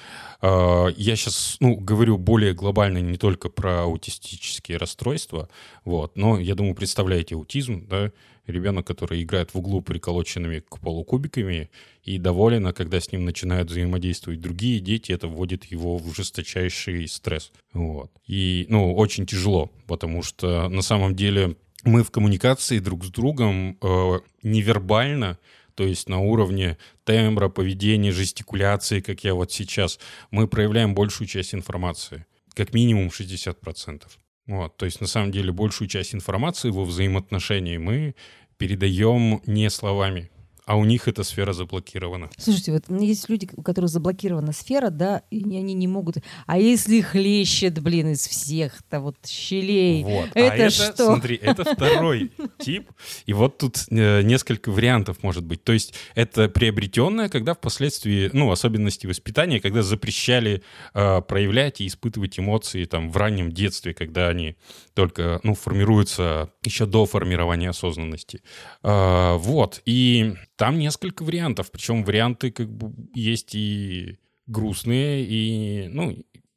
А, 0.42 0.88
я 0.96 1.16
сейчас 1.16 1.58
ну, 1.60 1.76
говорю 1.76 2.18
более 2.18 2.54
глобально 2.54 3.00
не 3.00 3.18
только 3.18 3.50
про 3.50 3.84
аутистические 3.84 4.78
расстройства, 4.78 5.50
вот, 5.84 6.16
но 6.16 6.40
я 6.40 6.56
думаю, 6.56 6.76
представляете 6.76 7.36
аутизм, 7.36 7.86
да, 7.88 8.12
ребенок, 8.48 8.86
который 8.86 9.22
играет 9.24 9.54
в 9.54 9.58
углу 9.58 9.82
приколоченными 9.82 10.60
к 10.60 10.80
полу 10.80 11.04
кубиками 11.04 11.70
и 12.04 12.18
доволен, 12.18 12.68
а 12.68 12.74
когда 12.74 13.00
с 13.00 13.12
ним 13.12 13.26
начинают 13.26 13.70
взаимодействовать 13.70 14.42
другие 14.42 14.80
дети, 14.80 15.12
это 15.12 15.28
вводит 15.28 15.66
его 15.66 15.98
в 15.98 16.16
жесточайший 16.16 17.08
стресс. 17.08 17.52
Вот. 17.74 18.12
И, 18.28 18.66
ну, 18.70 18.94
очень 18.96 19.26
тяжело, 19.26 19.72
потому 19.88 20.24
что 20.24 20.70
на 20.70 20.82
самом 20.82 21.16
деле 21.16 21.56
мы 21.84 22.04
в 22.04 22.12
коммуникации 22.12 22.80
друг 22.80 23.06
с 23.06 23.10
другом 23.10 23.78
э, 23.82 24.20
невербально 24.44 25.38
то 25.76 25.84
есть 25.84 26.08
на 26.10 26.20
уровне 26.20 26.78
тембра, 27.04 27.50
поведения, 27.50 28.12
жестикуляции, 28.12 29.02
как 29.02 29.24
я 29.24 29.34
вот 29.34 29.52
сейчас, 29.52 30.00
мы 30.32 30.48
проявляем 30.48 30.96
большую 30.96 31.28
часть 31.28 31.54
информации, 31.54 32.26
как 32.54 32.74
минимум 32.74 33.08
60%. 33.08 34.04
Вот, 34.48 34.78
то 34.78 34.86
есть 34.86 35.02
на 35.02 35.08
самом 35.08 35.32
деле 35.32 35.52
большую 35.52 35.88
часть 35.88 36.14
информации 36.14 36.70
во 36.70 36.84
взаимоотношении 36.84 37.78
мы 37.78 38.16
передаем 38.58 39.42
не 39.46 39.70
словами, 39.70 40.30
а 40.66 40.78
у 40.78 40.86
них 40.86 41.08
эта 41.08 41.24
сфера 41.24 41.54
заблокирована. 41.54 42.30
Слушайте, 42.38 42.72
вот 42.72 42.84
есть 43.02 43.30
люди, 43.30 43.48
у 43.56 43.62
которых 43.62 43.90
заблокирована 43.90 44.52
сфера, 44.52 44.90
да, 44.90 45.22
и 45.30 45.42
они 45.56 45.74
не 45.74 45.88
могут. 45.88 46.18
А 46.48 46.58
если 46.58 47.02
хлещет, 47.02 47.82
блин, 47.82 48.14
из 48.14 48.28
всех-то 48.28 49.00
вот 49.00 49.18
щелей, 49.26 50.04
вот. 50.04 50.30
это, 50.34 50.54
а 50.54 50.56
это 50.56 50.70
что? 50.72 51.06
Смотри, 51.06 51.36
это 51.36 51.64
второй 51.76 52.32
тип. 52.58 52.90
И 53.26 53.34
вот 53.34 53.60
тут 53.60 53.78
э, 53.90 54.22
несколько 54.24 54.72
вариантов 54.72 55.22
может 55.22 55.46
быть. 55.46 55.64
То 55.64 55.74
есть 55.74 55.94
это 56.16 56.50
приобретенное, 56.50 57.30
когда 57.30 57.54
впоследствии, 57.54 58.30
ну, 58.34 58.52
особенности 58.52 59.06
воспитания, 59.06 59.60
когда 59.60 59.84
запрещали 59.84 60.64
э, 60.94 61.22
проявлять 61.22 61.82
и 61.82 61.88
испытывать 61.88 62.40
эмоции 62.40 62.86
там 62.86 63.12
в 63.12 63.18
раннем 63.18 63.52
детстве, 63.52 63.94
когда 63.94 64.30
они 64.30 64.56
только, 64.96 65.40
ну, 65.44 65.54
формируются 65.54 66.50
еще 66.66 66.86
до 66.86 67.06
формирования 67.06 67.70
осознанности. 67.70 68.42
Э, 68.84 69.36
вот. 69.38 69.82
И 69.86 70.36
там 70.56 70.80
несколько 70.80 71.24
вариантов, 71.24 71.72
причем 71.72 72.04
варианты 72.04 72.52
как 72.52 72.70
бы 72.70 72.94
есть 73.14 73.56
и 73.56 74.20
грустные, 74.48 75.26
и, 75.26 75.88
ну, 75.90 76.12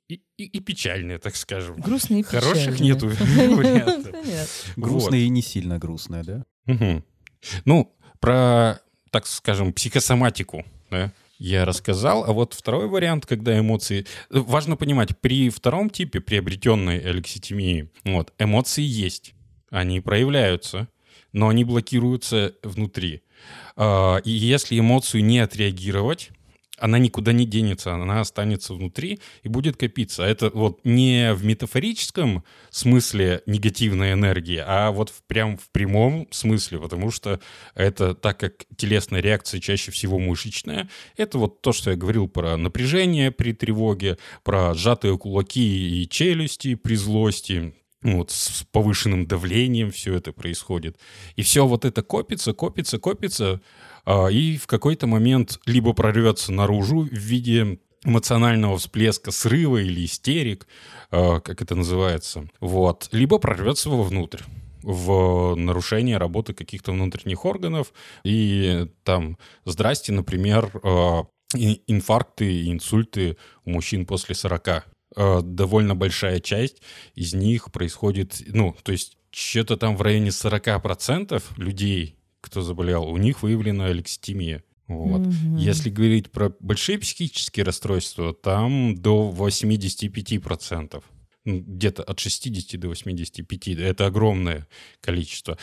и, 0.09 0.21
и, 0.37 0.45
и 0.45 0.61
печальные, 0.61 1.19
так 1.19 1.37
скажем. 1.37 1.77
Грустные 1.77 2.21
и 2.21 2.23
Хороших 2.23 2.79
печальные. 2.79 2.83
нету 2.83 3.09
вариантов. 3.57 4.15
Грустные 4.77 5.25
и 5.25 5.29
не 5.29 5.43
сильно 5.43 5.79
грустные, 5.79 6.23
да? 6.23 6.45
Мгм. 6.67 7.05
Ну, 7.65 7.95
про, 8.21 8.81
так 9.11 9.27
скажем, 9.27 9.73
психосоматику, 9.73 10.65
да, 10.91 11.13
я 11.39 11.65
рассказал, 11.65 12.25
а 12.25 12.33
вот 12.33 12.53
второй 12.53 12.89
вариант, 12.89 13.25
когда 13.25 13.59
эмоции... 13.59 14.07
Важно 14.29 14.77
понимать, 14.77 15.17
при 15.21 15.51
втором 15.51 15.89
типе 15.89 16.21
приобретенной 16.21 16.99
алекситимии, 16.99 17.91
вот, 18.05 18.33
эмоции 18.39 18.83
есть, 18.83 19.35
они 19.71 20.01
проявляются, 20.01 20.89
но 21.33 21.49
они 21.49 21.65
блокируются 21.65 22.55
внутри. 22.63 23.23
А, 23.77 24.19
И 24.25 24.31
если 24.31 24.79
эмоцию 24.79 25.25
не 25.25 25.39
отреагировать, 25.39 26.31
она 26.81 26.99
никуда 26.99 27.33
не 27.33 27.45
денется, 27.45 27.93
она 27.95 28.21
останется 28.21 28.75
внутри 28.75 29.21
и 29.43 29.49
будет 29.49 29.77
копиться. 29.77 30.23
Это 30.23 30.51
вот 30.51 30.81
не 30.85 31.35
в 31.35 31.45
метафорическом 31.45 32.45
смысле 32.71 33.43
негативная 33.47 34.13
энергия, 34.13 34.65
а 34.67 34.91
вот 34.91 35.11
в, 35.11 35.23
прям 35.25 35.57
в 35.57 35.69
прямом 35.71 36.29
смысле, 36.31 36.79
потому 36.79 37.11
что 37.11 37.41
это, 37.75 38.15
так 38.15 38.39
как 38.39 38.65
телесная 38.77 39.21
реакция 39.21 39.61
чаще 39.61 39.91
всего 39.91 40.19
мышечная, 40.19 40.89
это 41.17 41.39
вот 41.39 41.61
то, 41.63 41.73
что 41.73 41.91
я 41.91 41.97
говорил 41.97 42.29
про 42.29 42.57
напряжение 42.57 43.31
при 43.31 43.53
тревоге, 43.53 44.19
про 44.45 44.75
сжатые 44.75 45.19
кулаки 45.19 46.03
и 46.03 46.09
челюсти 46.09 46.75
при 46.75 46.95
злости, 46.95 47.75
вот 48.03 48.31
с 48.31 48.65
повышенным 48.71 49.27
давлением 49.27 49.91
все 49.91 50.15
это 50.15 50.33
происходит. 50.33 50.99
И 51.37 51.43
все 51.43 51.67
вот 51.67 51.85
это 51.85 52.03
копится, 52.03 52.53
копится, 52.53 52.99
копится, 52.99 53.61
а, 54.05 54.29
и 54.29 54.57
в 54.57 54.67
какой-то 54.67 55.07
момент 55.07 55.59
либо 55.67 55.93
прорвется 55.93 56.53
наружу 56.53 57.01
в 57.01 57.13
виде 57.13 57.79
эмоционального 58.05 58.79
всплеска, 58.79 59.31
срыва 59.31 59.79
или 59.79 60.05
истерик, 60.05 60.67
а, 61.11 61.41
как 61.41 61.61
это 61.61 61.75
называется, 61.75 62.49
вот, 62.61 63.09
либо 63.13 63.39
прорвется 63.39 63.91
вовнутрь 63.91 64.43
в 64.83 65.55
нарушение 65.57 66.19
работы 66.19 66.55
каких-то 66.55 66.93
внутренних 66.93 67.45
органов. 67.45 67.93
И 68.23 68.87
там, 69.03 69.37
здрасте, 69.65 70.13
например, 70.13 70.71
а, 70.83 71.27
инфаркты 71.55 72.69
инсульты 72.71 73.37
у 73.65 73.71
мужчин 73.71 74.07
после 74.07 74.35
40 74.35 74.87
э, 75.19 75.41
довольно 75.43 75.95
большая 75.95 76.41
часть 76.41 76.81
из 77.15 77.35
них 77.35 77.71
происходит, 77.73 78.41
ну, 78.47 78.75
то 78.83 78.93
есть 78.93 79.17
что-то 79.31 79.77
там 79.77 79.97
в 79.97 80.03
районе 80.03 80.29
40% 80.29 81.43
людей, 81.57 82.17
кто 82.41 82.63
заболел, 82.63 83.05
у 83.05 83.17
них 83.17 83.43
выявлена 83.43 83.87
алекситимия. 83.87 84.63
Вот. 84.87 85.21
Мгм. 85.21 85.57
Если 85.57 85.91
говорить 85.91 86.31
про 86.31 86.55
большие 86.61 86.99
психические 86.99 87.65
расстройства, 87.65 88.33
там 88.33 88.97
до 88.97 89.31
85%. 89.31 91.03
Ну, 91.45 91.61
Где-то 91.61 92.03
от 92.03 92.19
60 92.19 92.81
до 92.81 92.89
85. 92.89 93.69
Это 93.81 94.07
огромное 94.07 94.67
количество. 95.01 95.59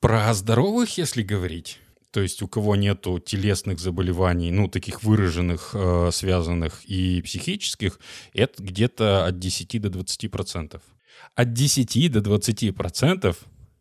Про 0.00 0.32
здоровых, 0.34 0.98
если 0.98 1.22
говорить, 1.22 1.78
то 2.10 2.20
есть 2.20 2.42
у 2.42 2.48
кого 2.48 2.76
нету 2.76 3.18
телесных 3.18 3.78
заболеваний, 3.78 4.50
ну, 4.50 4.68
таких 4.68 5.02
выраженных, 5.02 5.72
э, 5.74 6.10
связанных 6.12 6.84
и 6.84 7.20
психических, 7.22 8.00
это 8.32 8.62
где-то 8.62 9.26
от 9.26 9.38
10 9.38 9.78
до 9.78 9.90
20 9.90 10.28
процентов. 10.28 10.82
От 11.34 11.52
10 11.52 12.08
до 12.10 12.20
20 12.20 12.72
процентов 12.72 13.36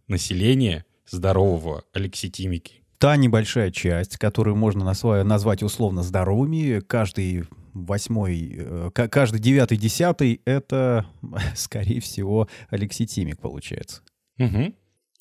населения 0.07 0.86
здорового 1.10 1.84
алекситимики. 1.93 2.84
Та 2.98 3.15
небольшая 3.15 3.72
часть, 3.72 4.17
которую 4.17 4.55
можно 4.55 4.84
назвать 4.84 5.63
условно 5.63 6.01
здоровыми, 6.03 6.79
каждый 6.79 7.46
восьмой, 7.74 8.55
э, 8.57 8.91
ка- 8.93 9.07
каждый 9.07 9.39
девятый, 9.39 9.77
десятый— 9.77 10.41
это, 10.46 11.05
скорее 11.55 12.01
всего, 12.01 12.48
алекситимик 12.69 13.39
получается. 13.39 14.01
Мгм. 14.38 14.74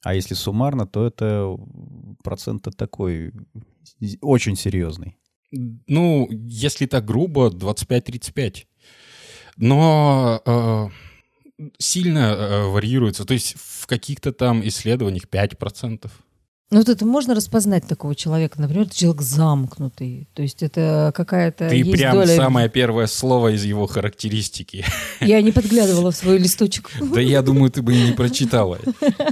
А 0.06 0.14
если 0.14 0.34
суммарно, 0.34 0.86
то 0.86 1.04
это 1.04 1.56
процент 2.22 2.68
такой 2.76 3.32
очень 4.20 4.54
серьезный. 4.54 5.16
Ну, 5.50 6.28
если 6.30 6.86
так 6.86 7.04
грубо, 7.04 7.48
25-35. 7.48 8.66
Но 9.56 10.40
э, 10.46 10.88
сильно 11.78 12.18
э, 12.18 12.66
варьируется. 12.66 13.24
То 13.24 13.34
есть 13.34 13.56
в 13.58 13.88
каких-то 13.88 14.30
там 14.30 14.64
исследованиях 14.64 15.24
5%. 15.24 16.08
Ну 16.68 16.78
вот 16.78 16.88
это 16.88 17.06
можно 17.06 17.36
распознать 17.36 17.86
такого 17.86 18.16
человека, 18.16 18.60
например, 18.60 18.86
это 18.86 18.96
человек 18.96 19.22
замкнутый, 19.22 20.26
то 20.34 20.42
есть 20.42 20.64
это 20.64 21.12
какая-то 21.14 21.68
Ты 21.68 21.76
есть 21.76 21.92
прям 21.92 22.16
доля... 22.16 22.34
самое 22.34 22.68
первое 22.68 23.06
слово 23.06 23.54
из 23.54 23.64
его 23.64 23.86
характеристики. 23.86 24.84
Я 25.20 25.40
не 25.42 25.52
подглядывала 25.52 26.10
в 26.10 26.16
свой 26.16 26.38
листочек. 26.38 26.90
Да 27.14 27.20
я 27.20 27.42
думаю, 27.42 27.70
ты 27.70 27.82
бы 27.82 27.94
и 27.94 28.02
не 28.08 28.12
прочитала. 28.12 28.80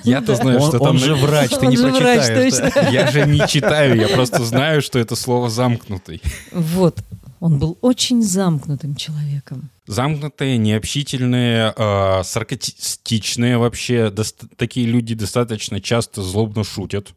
Я-то 0.05 0.37
знаю, 0.37 0.61
Он, 0.61 0.69
что 0.69 0.79
он 0.79 0.87
там... 0.87 0.99
же 0.99 1.17
на- 1.17 1.17
врач, 1.17 1.51
ты 1.51 1.67
Он 1.67 1.71
не 1.71 1.77
же 1.77 1.89
прочитаешь. 1.91 2.93
Я 2.93 3.11
же 3.11 3.27
не 3.27 3.47
читаю, 3.49 3.97
я 4.01 4.07
просто 4.09 4.45
знаю, 4.45 4.81
что 4.81 5.01
это 5.01 5.17
слово 5.17 5.51
«замкнутый». 5.51 6.23
Вот, 6.53 7.01
он 7.41 7.59
был 7.59 7.77
очень 7.81 8.23
замкнутым 8.23 8.95
человеком. 8.95 9.71
Замкнутые, 9.89 10.57
необщительные, 10.57 11.75
э, 11.77 12.23
саркастичные 12.23 13.59
вообще. 13.59 14.11
Дост- 14.11 14.45
такие 14.57 14.87
люди 14.87 15.15
достаточно 15.15 15.81
часто 15.81 16.23
злобно 16.23 16.63
шутят. 16.65 17.13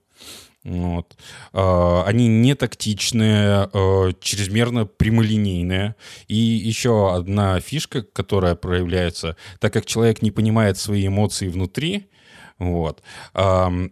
Вот. 0.67 1.15
Э, 1.53 2.03
они 2.05 2.27
не 2.27 2.53
тактичные, 2.53 3.69
э, 3.73 4.11
чрезмерно 4.19 4.85
прямолинейные. 4.85 5.95
И 6.27 6.35
еще 6.35 7.15
одна 7.15 7.61
фишка, 7.61 8.01
которая 8.01 8.55
проявляется, 8.55 9.37
так 9.59 9.71
как 9.71 9.85
человек 9.85 10.21
не 10.21 10.31
понимает 10.31 10.77
свои 10.77 11.07
эмоции 11.07 11.47
внутри, 11.47 12.09
вот. 12.59 13.03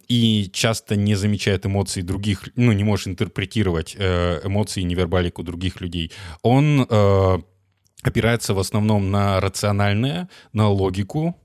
И 0.08 0.50
часто 0.52 0.96
не 0.96 1.14
замечает 1.14 1.68
эмоций 1.68 2.02
других, 2.02 2.50
ну, 2.56 2.72
не 2.72 2.84
может 2.84 3.08
интерпретировать 3.08 3.96
э, 3.96 4.42
эмоции 4.44 4.82
и 4.82 4.86
невербалику 4.86 5.44
других 5.44 5.82
людей. 5.82 6.12
Он 6.42 6.88
э, 6.90 7.38
опирается 8.02 8.56
в 8.56 8.60
основном 8.60 9.12
на 9.12 9.40
рациональное, 9.40 10.30
на 10.52 10.68
логику, 10.70 11.36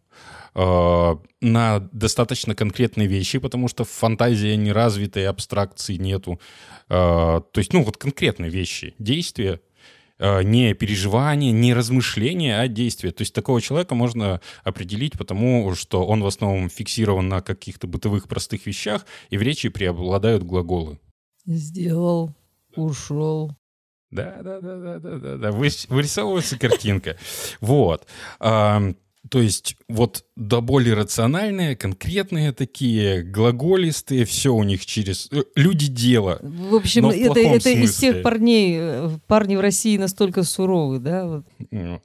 э, 0.54 1.16
на 1.40 1.78
достаточно 1.92 2.54
конкретные 2.54 3.06
вещи, 3.06 3.38
потому 3.38 3.68
что 3.68 3.84
фантазия 3.84 4.56
не 4.56 4.72
развитая, 4.72 5.30
абстракции 5.30 5.96
нету. 5.96 6.40
Э, 6.88 7.40
То 7.52 7.58
есть, 7.58 7.72
ну, 7.72 7.82
вот 7.82 7.96
конкретные 7.96 8.50
вещи, 8.50 8.94
действия, 8.98 9.60
э, 10.18 10.42
не 10.42 10.74
переживания, 10.74 11.52
не 11.52 11.74
размышления, 11.74 12.60
а 12.60 12.68
действия. 12.68 13.10
То 13.10 13.22
есть 13.22 13.34
такого 13.34 13.60
человека 13.60 13.94
можно 13.94 14.40
определить 14.64 15.18
потому, 15.18 15.74
что 15.74 16.04
он 16.06 16.22
в 16.22 16.26
основном 16.26 16.68
фиксирован 16.68 17.28
на 17.28 17.40
каких-то 17.40 17.86
бытовых 17.86 18.28
простых 18.28 18.66
вещах, 18.66 19.06
и 19.30 19.38
в 19.38 19.42
речи 19.42 19.68
преобладают 19.68 20.42
глаголы. 20.42 20.98
Сделал, 21.46 22.34
ушел. 22.76 23.56
Да, 24.10 24.40
да, 24.42 24.60
да, 24.60 24.76
да, 24.76 24.98
да, 24.98 25.18
да, 25.18 25.36
да. 25.36 25.52
Вырисовывается 25.52 26.58
картинка. 26.58 27.16
Вот. 27.60 28.06
То 29.28 29.40
есть 29.40 29.76
вот 29.88 30.24
до 30.34 30.60
боли 30.62 30.90
рациональные, 30.90 31.76
конкретные 31.76 32.52
такие, 32.52 33.22
глаголистые, 33.22 34.24
все 34.24 34.54
у 34.54 34.62
них 34.62 34.86
через... 34.86 35.28
э, 35.30 35.42
Люди 35.56 35.88
дела. 35.88 36.38
В 36.40 36.74
общем, 36.74 37.08
в 37.08 37.10
это, 37.10 37.38
это 37.38 37.70
из 37.70 37.96
тех 37.96 38.22
парней, 38.22 38.78
э, 38.80 39.10
парни 39.26 39.56
в 39.56 39.60
России 39.60 39.98
настолько 39.98 40.42
суровы, 40.42 40.98
да? 41.00 41.26
вот. 41.26 41.44
Вот. 41.70 42.02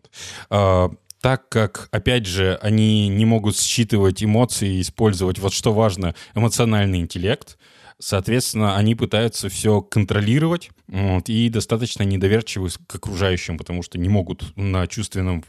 А, 0.50 0.92
так 1.22 1.50
как, 1.50 1.88
опять 1.92 2.26
же, 2.28 2.60
они 2.62 3.08
не 3.08 3.26
могут 3.26 3.58
считывать 3.58 4.24
эмоции 4.24 4.76
и 4.76 4.82
использовать, 4.82 5.40
вот 5.40 5.54
что 5.54 5.74
важно, 5.74 6.14
эмоциональный 6.36 7.00
интеллект, 7.00 7.58
соответственно, 8.06 8.78
они 8.78 8.94
пытаются 8.94 9.50
все 9.50 9.82
контролировать 9.82 10.70
вот, 10.88 11.28
и 11.28 11.50
достаточно 11.50 12.04
недоверчивы 12.04 12.70
к 12.86 12.96
окружающим, 12.96 13.58
потому 13.58 13.82
что 13.82 13.98
не 13.98 14.10
могут 14.10 14.56
на 14.56 14.86
чувственном 14.86 15.44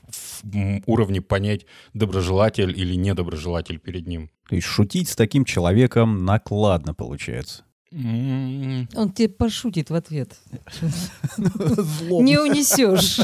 уровне 0.87 1.21
понять, 1.21 1.67
доброжелатель 1.93 2.71
или 2.71 2.95
недоброжелатель 2.95 3.79
перед 3.79 4.07
ним. 4.07 4.31
То 4.49 4.55
есть 4.55 4.67
шутить 4.67 5.11
с 5.11 5.17
таким 5.17 5.45
человеком 5.45 6.25
накладно 6.25 6.95
получается. 6.95 7.65
М, 7.93 8.89
Он 8.95 9.13
тебе 9.13 9.29
пошутит 9.29 9.91
в 9.91 9.95
ответ. 9.95 10.37
Не 11.37 12.39
унесешь. 12.39 13.21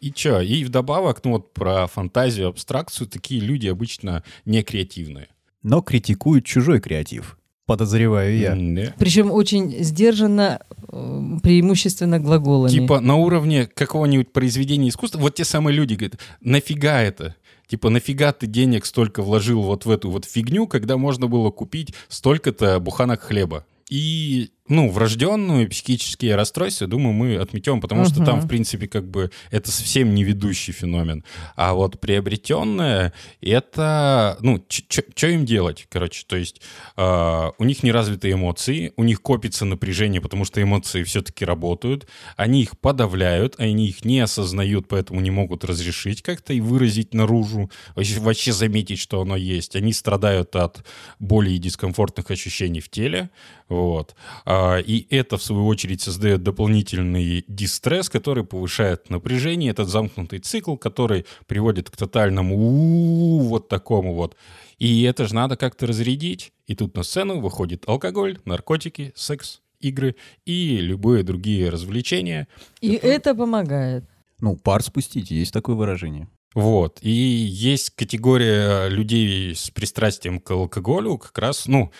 И 0.00 0.12
чё? 0.12 0.40
И 0.40 0.64
вдобавок, 0.64 1.24
ну 1.24 1.32
вот 1.32 1.54
про 1.54 1.86
фантазию, 1.86 2.48
абстракцию, 2.48 3.06
такие 3.06 3.40
люди 3.40 3.68
обычно 3.68 4.24
не 4.44 4.62
креативные. 4.62 5.28
Но 5.62 5.80
критикуют 5.80 6.44
чужой 6.44 6.80
креатив. 6.80 7.37
Подозреваю 7.68 8.34
я. 8.38 8.56
Да. 8.58 8.94
Причем 8.98 9.30
очень 9.30 9.84
сдержанно, 9.84 10.62
э, 10.90 11.22
преимущественно 11.42 12.18
глаголами. 12.18 12.72
Типа 12.72 13.00
на 13.00 13.16
уровне 13.16 13.66
какого-нибудь 13.66 14.32
произведения 14.32 14.88
искусства, 14.88 15.18
вот 15.18 15.34
те 15.34 15.44
самые 15.44 15.76
люди 15.76 15.92
говорят, 15.92 16.18
нафига 16.40 17.02
это? 17.02 17.34
Типа, 17.66 17.90
нафига 17.90 18.32
ты 18.32 18.46
денег 18.46 18.86
столько 18.86 19.20
вложил 19.20 19.60
вот 19.60 19.84
в 19.84 19.90
эту 19.90 20.08
вот 20.08 20.24
фигню, 20.24 20.66
когда 20.66 20.96
можно 20.96 21.26
было 21.26 21.50
купить 21.50 21.92
столько-то 22.08 22.80
буханок 22.80 23.20
хлеба? 23.20 23.66
И, 23.90 24.48
ну, 24.68 24.90
врожденную 24.90 25.68
психические 25.68 26.36
расстройства, 26.36 26.86
думаю, 26.86 27.12
мы 27.12 27.36
отметем, 27.36 27.80
потому 27.80 28.04
что 28.04 28.24
там, 28.24 28.40
в 28.40 28.48
принципе, 28.48 28.86
как 28.86 29.08
бы 29.08 29.30
это 29.50 29.70
совсем 29.70 30.14
не 30.14 30.24
ведущий 30.24 30.72
феномен. 30.72 31.24
А 31.56 31.74
вот 31.74 32.00
приобретенное, 32.00 33.12
это, 33.40 34.36
ну, 34.40 34.64
что 34.68 35.26
им 35.26 35.44
делать, 35.44 35.86
короче? 35.88 36.24
То 36.26 36.36
есть 36.36 36.60
а, 36.96 37.52
у 37.58 37.64
них 37.64 37.82
неразвитые 37.82 38.34
эмоции, 38.34 38.92
у 38.96 39.04
них 39.04 39.22
копится 39.22 39.64
напряжение, 39.64 40.20
потому 40.20 40.44
что 40.44 40.62
эмоции 40.62 41.02
все-таки 41.02 41.44
работают, 41.44 42.06
они 42.36 42.62
их 42.62 42.78
подавляют, 42.78 43.54
они 43.58 43.88
их 43.88 44.04
не 44.04 44.20
осознают, 44.20 44.88
поэтому 44.88 45.20
не 45.20 45.30
могут 45.30 45.64
разрешить 45.64 46.22
как-то 46.22 46.52
и 46.52 46.60
выразить 46.60 47.14
наружу, 47.14 47.70
вообще, 47.94 48.20
вообще 48.20 48.52
заметить, 48.52 48.98
что 48.98 49.20
оно 49.20 49.36
есть. 49.36 49.76
Они 49.76 49.92
страдают 49.92 50.56
от 50.56 50.84
боли 51.18 51.50
и 51.50 51.58
дискомфортных 51.58 52.30
ощущений 52.30 52.80
в 52.80 52.88
теле, 52.88 53.30
вот. 53.68 54.14
А, 54.44 54.57
И 54.84 55.06
это, 55.10 55.36
в 55.36 55.42
свою 55.42 55.66
очередь, 55.66 56.00
создает 56.00 56.42
дополнительный 56.42 57.44
дистресс, 57.48 58.08
который 58.08 58.44
повышает 58.44 59.10
напряжение, 59.10 59.70
этот 59.70 59.88
замкнутый 59.88 60.38
цикл, 60.38 60.76
который 60.76 61.26
приводит 61.46 61.90
к 61.90 61.96
тотальному 61.96 63.38
вот 63.40 63.68
такому 63.68 64.14
вот. 64.14 64.36
И 64.78 65.02
это 65.02 65.26
же 65.26 65.34
надо 65.34 65.56
как-то 65.56 65.86
разрядить. 65.86 66.52
И 66.66 66.74
тут 66.74 66.96
на 66.96 67.02
сцену 67.02 67.40
выходит 67.40 67.88
алкоголь, 67.88 68.38
наркотики, 68.44 69.12
секс, 69.16 69.60
игры 69.80 70.16
и 70.44 70.78
любые 70.78 71.22
другие 71.22 71.68
развлечения. 71.70 72.48
И 72.80 72.92
это 72.92 73.34
помогает. 73.34 74.04
Ну, 74.40 74.56
пар 74.56 74.82
спустить, 74.82 75.30
есть 75.30 75.52
такое 75.52 75.76
выражение. 75.76 76.28
Вот. 76.54 76.98
И 77.02 77.10
есть 77.10 77.90
категория 77.90 78.88
людей 78.88 79.54
с 79.54 79.70
пристрастием 79.70 80.40
к 80.40 80.50
алкоголю, 80.50 81.18
как 81.18 81.36
раз, 81.38 81.66
ну, 81.66 81.92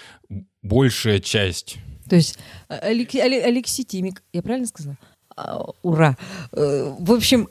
большая 0.63 1.21
часть 1.21 1.77
То 2.09 2.17
есть 2.17 2.39
э, 2.69 2.91
Алек- 2.93 3.15
Але- 3.15 3.43
Алексей 3.43 3.85
Тимик, 3.85 4.23
я 4.33 4.43
правильно 4.43 4.67
сказала? 4.67 4.97
А, 5.37 5.63
Ура! 5.83 6.17
Э, 6.53 6.95
В 6.99 7.13
общем, 7.13 7.49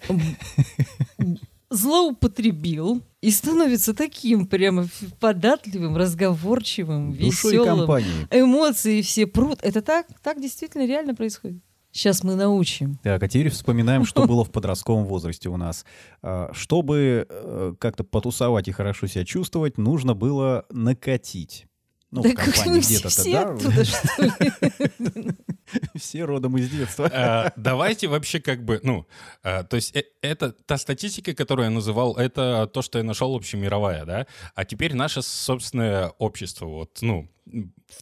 злоупотребил 1.69 3.01
и 3.21 3.31
становится 3.31 3.93
таким 3.93 4.45
прямо 4.47 4.87
податливым, 5.19 5.97
разговорчивым, 5.97 7.13
Душой 7.13 7.53
веселым. 7.53 7.79
компании. 7.79 8.27
Эмоции 8.31 9.01
все 9.01 9.27
прут. 9.27 9.59
Это 9.61 9.81
так? 9.81 10.07
Так 10.23 10.41
действительно 10.41 10.85
реально 10.87 11.13
происходит? 11.15 11.61
Сейчас 11.91 12.23
мы 12.23 12.35
научим. 12.35 12.99
Так, 13.03 13.23
а 13.23 13.27
теперь 13.27 13.49
вспоминаем, 13.49 14.05
что 14.05 14.25
было 14.27 14.43
в 14.45 14.51
подростковом 14.51 15.05
возрасте 15.05 15.49
у 15.49 15.57
нас. 15.57 15.85
А, 16.21 16.51
Чтобы 16.53 17.25
э, 17.29 17.73
как-то 17.79 18.03
потусовать 18.03 18.67
и 18.67 18.71
хорошо 18.71 19.07
себя 19.07 19.25
чувствовать, 19.25 19.77
нужно 19.77 20.13
было 20.13 20.65
накатить. 20.69 21.65
Ну, 22.11 22.21
да 22.21 22.29
в 22.29 22.33
как 22.35 22.45
компании 22.45 22.79
где-то, 22.79 23.09
все 23.09 23.31
да? 23.31 23.51
оттуда, 23.53 23.83
что 23.85 24.23
ли? 24.23 25.31
Все 25.95 26.23
родом 26.23 26.57
из 26.57 26.69
детства. 26.69 27.09
А, 27.13 27.51
Давайте 27.57 28.07
вообще 28.07 28.39
как 28.39 28.63
бы, 28.63 28.79
ну, 28.83 29.05
а, 29.43 29.63
то 29.63 29.75
есть 29.75 29.93
э- 29.93 30.05
это 30.21 30.53
та 30.53 30.77
статистика, 30.77 31.33
которую 31.33 31.65
я 31.65 31.69
называл, 31.69 32.15
это 32.15 32.67
то, 32.67 32.81
что 32.81 32.99
я 32.99 33.03
нашел 33.03 33.35
общемировая, 33.35 34.05
да? 34.05 34.27
А 34.55 34.63
теперь 34.63 34.95
наше 34.95 35.21
собственное 35.21 36.09
общество, 36.17 36.67
вот, 36.67 36.97
ну, 37.01 37.29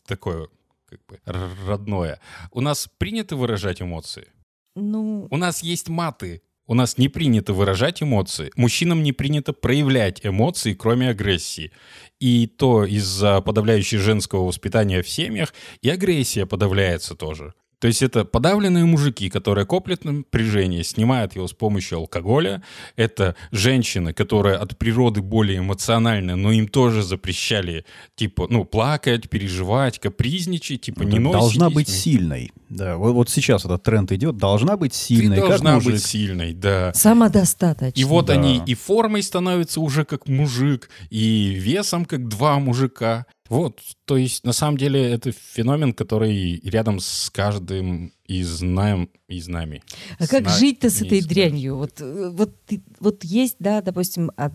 такое 0.05 0.47
как 0.87 0.99
бы 1.07 1.19
родное. 1.25 2.19
У 2.51 2.61
нас 2.61 2.87
принято 2.99 3.35
выражать 3.35 3.81
эмоции? 3.81 4.27
Ну, 4.75 5.27
У 5.31 5.37
нас 5.37 5.63
есть 5.63 5.89
маты. 5.89 6.43
У 6.67 6.73
нас 6.73 6.97
не 6.97 7.09
принято 7.09 7.53
выражать 7.53 8.01
эмоции. 8.01 8.51
Мужчинам 8.55 9.03
не 9.03 9.11
принято 9.11 9.53
проявлять 9.53 10.25
эмоции, 10.25 10.73
кроме 10.73 11.09
агрессии. 11.09 11.71
И 12.19 12.47
то 12.47 12.85
из-за 12.85 13.41
подавляющей 13.41 13.99
женского 13.99 14.45
воспитания 14.45 15.03
в 15.03 15.09
семьях 15.09 15.53
и 15.81 15.89
агрессия 15.89 16.45
подавляется 16.45 17.15
тоже. 17.15 17.53
То 17.79 17.87
есть 17.87 18.01
это 18.01 18.25
подавленные 18.25 18.85
мужики, 18.85 19.29
которые 19.29 19.65
коплят 19.65 20.05
напряжение, 20.05 20.83
снимают 20.83 21.35
его 21.35 21.47
с 21.47 21.53
помощью 21.53 21.97
алкоголя. 21.99 22.63
Это 22.95 23.35
женщины, 23.51 24.13
которые 24.13 24.55
от 24.57 24.77
природы 24.77 25.21
более 25.21 25.59
эмоциональны, 25.59 26.35
но 26.35 26.51
им 26.51 26.67
тоже 26.67 27.03
запрещали, 27.03 27.85
типа, 28.15 28.47
ну, 28.49 28.65
плакать, 28.65 29.29
переживать, 29.29 29.99
капризничать, 29.99 30.81
типа, 30.81 31.03
не 31.03 31.19
носить. 31.19 31.33
Должна 31.39 31.69
быть 31.69 31.89
сильной. 31.89 32.51
Да, 32.69 32.97
вот, 32.97 33.13
вот 33.13 33.29
сейчас 33.29 33.65
этот 33.65 33.83
тренд 33.83 34.11
идет. 34.11 34.37
Должна 34.37 34.77
быть 34.77 34.93
сильной, 34.93 35.35
Ты 35.35 35.41
как 35.41 35.49
должна 35.49 35.75
мужик. 35.75 35.93
быть 35.93 36.03
сильной, 36.03 36.53
да. 36.53 36.93
Самодостаточно. 36.93 37.99
И 37.99 38.03
вот 38.03 38.25
Да. 38.27 38.33
они 38.33 38.61
и 38.65 38.73
формой 38.75 39.21
становятся 39.23 39.81
уже 39.81 40.05
как 40.05 40.27
мужик, 40.27 40.89
и 41.09 41.53
весом 41.57 42.05
как 42.05 42.27
два 42.27 42.59
мужика. 42.59 43.25
Вот, 43.47 43.79
то 44.05 44.17
есть 44.17 44.43
на 44.43 44.53
самом 44.53 44.77
деле 44.77 45.01
это 45.11 45.31
феномен, 45.31 45.93
который 45.93 46.59
рядом 46.63 46.99
с 46.99 47.29
каждым 47.29 48.11
из 48.27 48.61
нам 48.61 49.09
из 49.27 49.47
нами. 49.47 49.81
А 50.19 50.27
как 50.27 50.41
Зна- 50.43 50.57
жить-то 50.57 50.89
с 50.89 51.01
этой 51.01 51.21
дрянью? 51.21 51.77
Вот, 51.77 51.99
э, 51.99 52.29
вот, 52.31 52.55
ты- 52.65 52.83
вот 52.99 53.23
есть, 53.23 53.55
да, 53.59 53.81
допустим, 53.81 54.31
од- 54.37 54.53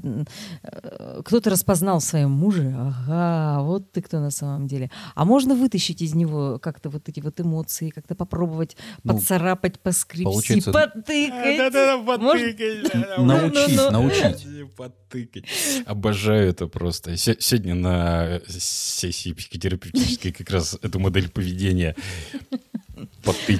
э, 0.62 1.22
кто-то 1.24 1.50
распознал 1.50 1.98
в 1.98 2.04
своем 2.04 2.30
муже, 2.30 2.72
ага, 2.78 3.62
вот 3.62 3.90
ты 3.92 4.00
кто 4.00 4.20
на 4.20 4.30
самом 4.30 4.66
деле. 4.68 4.90
А 5.16 5.24
можно 5.24 5.54
вытащить 5.56 6.02
из 6.02 6.14
него 6.14 6.58
как-то 6.60 6.88
вот 6.88 7.08
эти 7.08 7.18
вот 7.20 7.40
эмоции, 7.40 7.90
как-то 7.90 8.14
попробовать 8.14 8.76
Ну, 9.02 9.14
поцарапать, 9.14 9.80
поскребсти, 9.80 10.24
получается- 10.24 10.72
потыкать? 10.72 11.58
Да-да-да, 11.58 11.98
потыкать. 12.04 13.18
Научить, 13.18 13.90
научить. 13.90 14.46
Потыкать. 14.76 15.44
Обожаю 15.86 16.48
это 16.48 16.66
просто. 16.68 17.16
Се- 17.16 17.36
Сегодня 17.40 17.74
на 17.74 18.40
сессии 18.48 19.32
психотерапевтической 19.32 20.32
как 20.32 20.48
раз 20.50 20.78
эту 20.80 20.98
модель 21.00 21.28
поведения 21.28 21.96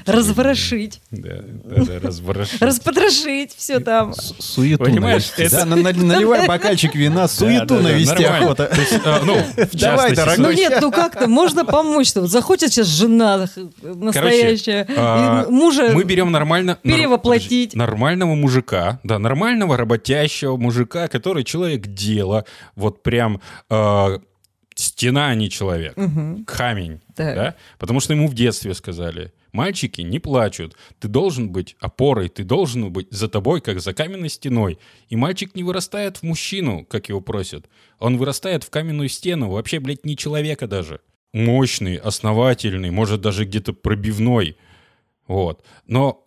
Разворошить, 0.07 1.01
Да, 1.11 1.41
да, 1.65 1.85
да, 1.85 1.99
разворошить. 2.09 2.61
распотрошить, 2.63 3.53
все 3.57 3.81
там. 3.81 4.13
Суету 4.39 4.85
Понимаешь, 4.85 5.31
навести. 5.37 5.43
это- 5.55 5.65
Да, 5.65 5.77
на- 5.77 5.77
на- 5.77 5.93
наливай 5.93 6.47
бокальчик 6.47 6.95
вина, 6.95 7.29
суету 7.29 7.67
Да, 7.67 7.77
да, 7.77 7.83
навести 7.83 8.25
охота. 8.25 8.71
Есть, 8.77 9.01
а, 9.05 9.23
ну, 9.25 9.37
Давай, 9.73 10.15
дорогой. 10.15 10.39
Ну 10.39 10.53
нет, 10.53 10.79
ну 10.81 10.91
как-то 10.91 11.27
можно 11.29 11.65
помочь. 11.65 12.09
Что 12.09 12.23
вот 12.23 12.31
захочет 12.31 12.73
сейчас 12.73 12.87
жена 12.87 13.47
настоящая, 13.83 14.87
а, 14.97 15.47
мужа 15.49 15.91
Мы 15.93 16.05
берем 16.05 16.31
нормально... 16.33 16.79
перевоплотить. 16.83 17.75
Нормального 17.75 18.35
мужика, 18.35 19.01
да, 19.05 19.19
нормального 19.19 19.77
работящего 19.77 20.57
мужика, 20.57 21.09
который 21.09 21.45
человек 21.45 21.87
дела, 21.87 22.45
вот 22.77 23.03
прям 23.03 23.41
э, 23.69 24.19
стена, 24.81 25.29
а 25.29 25.35
не 25.35 25.49
человек, 25.51 25.97
Мгм. 25.97 26.45
камень, 26.45 27.01
Так. 27.15 27.35
да, 27.37 27.57
потому 27.79 28.01
что 28.01 28.13
ему 28.15 28.27
в 28.29 28.35
детстве 28.35 28.75
сказали, 28.75 29.33
мальчики 29.53 30.01
не 30.01 30.19
плачут, 30.19 30.77
ты 30.99 31.09
должен 31.09 31.51
быть 31.51 31.77
опорой, 31.81 32.29
ты 32.29 32.45
должен 32.45 32.93
быть 32.93 33.09
за 33.11 33.29
тобой, 33.29 33.61
как 33.61 33.81
за 33.81 33.93
каменной 33.95 34.29
стеной. 34.29 34.79
И 35.09 35.17
мальчик 35.17 35.55
не 35.55 35.63
вырастает 35.63 36.17
в 36.19 36.23
мужчину, 36.23 36.85
как 36.85 37.09
его 37.09 37.21
просят, 37.21 37.69
он 37.99 38.17
вырастает 38.17 38.65
в 38.65 38.71
каменную 38.71 39.09
стену, 39.09 39.51
вообще, 39.51 39.79
блядь, 39.81 40.05
не 40.05 40.17
человека 40.17 40.67
даже. 40.67 41.01
Мощный, 41.33 41.97
основательный, 41.97 42.91
может 42.91 43.21
даже 43.21 43.45
где-то 43.45 43.73
пробивной, 43.73 44.57
вот. 45.29 45.65
Но 45.87 46.27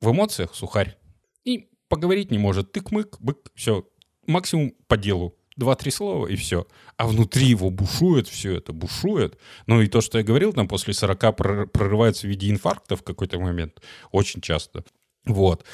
в 0.00 0.10
эмоциях 0.12 0.54
сухарь. 0.54 0.96
И 1.44 1.68
поговорить 1.88 2.30
не 2.30 2.38
может. 2.38 2.70
Тык-мык, 2.76 3.16
бык, 3.20 3.38
все. 3.54 3.84
Максимум 4.26 4.74
по 4.86 4.96
делу. 4.96 5.34
Два-три 5.56 5.90
слова 5.92 6.26
и 6.26 6.36
все. 6.36 6.66
А 6.96 7.06
внутри 7.06 7.46
его 7.46 7.70
бушует 7.70 8.26
все 8.28 8.56
это, 8.56 8.72
бушует. 8.72 9.38
Ну 9.66 9.80
и 9.80 9.86
то, 9.86 10.00
что 10.00 10.18
я 10.18 10.24
говорил, 10.24 10.52
там 10.52 10.66
после 10.68 10.94
40 10.94 11.22
прор- 11.36 11.66
прорывается 11.66 12.26
в 12.26 12.30
виде 12.30 12.50
инфаркта 12.50 12.96
в 12.96 13.02
какой-то 13.02 13.38
момент. 13.38 13.80
Очень 14.10 14.40
часто. 14.40 14.84
Вот. 15.26 15.64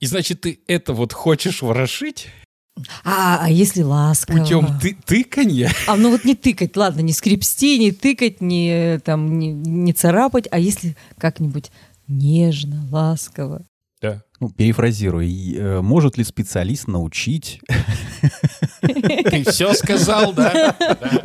И 0.00 0.06
значит, 0.06 0.40
ты 0.42 0.60
это 0.66 0.92
вот 0.92 1.12
хочешь 1.12 1.62
ворошить 1.62 2.28
А, 3.04 3.38
а 3.44 3.50
если 3.50 3.82
ласково? 3.82 4.38
путем 4.38 4.66
ты 4.80 4.96
тыканья? 5.06 5.70
А 5.86 5.96
ну 5.96 6.10
вот 6.10 6.24
не 6.24 6.34
тыкать, 6.34 6.76
ладно, 6.76 7.00
не 7.00 7.12
скрепсти, 7.12 7.78
не 7.78 7.92
тыкать, 7.92 8.40
не, 8.40 8.98
там, 9.04 9.38
не, 9.38 9.52
не 9.52 9.92
царапать, 9.92 10.46
а 10.50 10.58
если 10.58 10.96
как-нибудь 11.16 11.70
нежно, 12.06 12.86
ласково. 12.90 13.64
Да. 14.02 14.22
Ну, 14.40 14.50
перефразируя, 14.50 15.26
э, 15.26 15.80
может 15.80 16.18
ли 16.18 16.24
специалист 16.24 16.86
научить? 16.86 17.60
Ты 18.80 19.44
все 19.44 19.72
сказал, 19.74 20.32
да? 20.34 20.74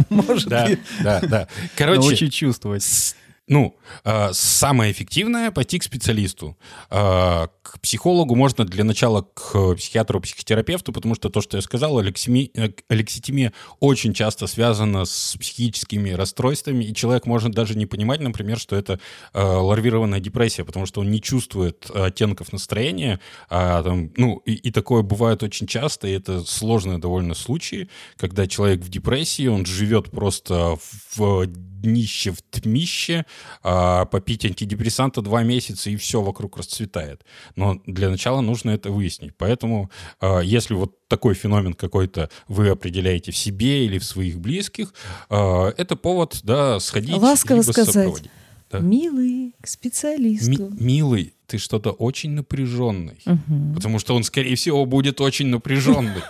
Может 0.10 0.50
да, 0.50 0.70
да, 1.02 1.22
да. 1.22 1.48
Короче, 1.76 2.30
чувствовать? 2.30 3.16
Ну, 3.48 3.76
э, 4.06 4.30
самое 4.32 4.94
эффективное 4.94 5.52
пойти 5.52 5.78
к 5.78 5.84
специалисту. 5.84 6.58
Э, 6.90 7.48
к 7.62 7.80
психологу 7.82 8.36
можно 8.36 8.64
для 8.64 8.86
начала 8.86 9.28
к 9.34 9.76
психиатру, 9.76 10.22
психотерапевту, 10.22 10.94
потому 10.94 11.14
что 11.14 11.30
то, 11.30 11.42
что 11.42 11.58
я 11.58 11.62
сказал, 11.62 12.00
алексими- 12.00 12.52
э, 12.56 12.70
алекситимия 12.88 13.52
очень 13.82 14.14
часто 14.14 14.48
связана 14.48 15.04
с 15.04 15.36
психическими 15.38 16.12
расстройствами, 16.12 16.86
и 16.86 16.94
человек 16.94 17.26
может 17.26 17.52
даже 17.52 17.78
не 17.78 17.86
понимать, 17.86 18.22
например, 18.22 18.58
что 18.58 18.78
это 18.78 19.02
э, 19.34 19.42
ларвированная 19.42 20.22
депрессия, 20.22 20.64
потому 20.64 20.86
что 20.86 21.02
он 21.02 21.12
не 21.12 21.22
чувствует 21.22 21.92
оттенков 21.94 22.54
настроения. 22.54 23.20
а 23.50 23.84
там, 23.84 24.12
ну, 24.16 24.38
и, 24.46 24.54
и 24.54 24.72
такое 24.72 25.02
бывает 25.02 25.44
очень 25.44 25.68
часто, 25.68 26.08
и 26.08 26.12
это 26.14 26.46
сложные 26.46 26.98
довольно 26.98 27.34
случаи, 27.34 27.90
когда 28.16 28.48
человек 28.48 28.82
в 28.82 28.90
депрессии, 28.90 29.48
он 29.48 29.66
живет 29.66 30.12
просто 30.12 30.78
в 31.18 31.46
днище, 31.84 32.32
в 32.32 32.42
тмище, 32.42 33.26
а, 33.64 34.06
попить 34.06 34.46
антидепрессанта 34.46 35.22
два 35.22 35.44
месяца, 35.44 35.90
и 35.90 35.96
все 35.96 36.22
вокруг 36.22 36.58
расцветает. 36.58 37.24
Но 37.56 37.82
для 37.86 38.10
начала 38.10 38.42
нужно 38.42 38.72
это 38.72 38.92
выяснить. 38.92 39.34
Поэтому, 39.38 39.90
а, 40.20 40.40
если 40.40 40.74
вот 40.74 41.08
такой 41.08 41.34
феномен 41.36 41.74
какой-то 41.74 42.30
вы 42.48 42.70
определяете 42.70 43.32
в 43.32 43.38
себе 43.38 43.86
или 43.86 43.98
в 44.00 44.04
своих 44.04 44.40
близких, 44.40 44.94
а, 45.30 45.70
это 45.78 45.96
повод, 45.96 46.40
да, 46.44 46.80
сходить. 46.80 47.18
Ласково 47.18 47.62
либо 47.62 47.72
сказать. 47.72 48.24
Да. 48.72 48.80
Милый, 48.80 49.54
к 49.62 49.68
специалисту. 49.68 50.70
Ми- 50.72 50.84
милый, 50.84 51.34
ты 51.46 51.60
что-то 51.60 51.92
очень 51.92 52.32
напряженный. 52.32 53.22
Мгм. 53.26 53.76
Потому 53.76 54.00
что 54.00 54.16
он, 54.16 54.24
скорее 54.24 54.56
всего, 54.56 54.86
будет 54.88 55.22
очень 55.22 55.48
напряженный. 55.48 56.24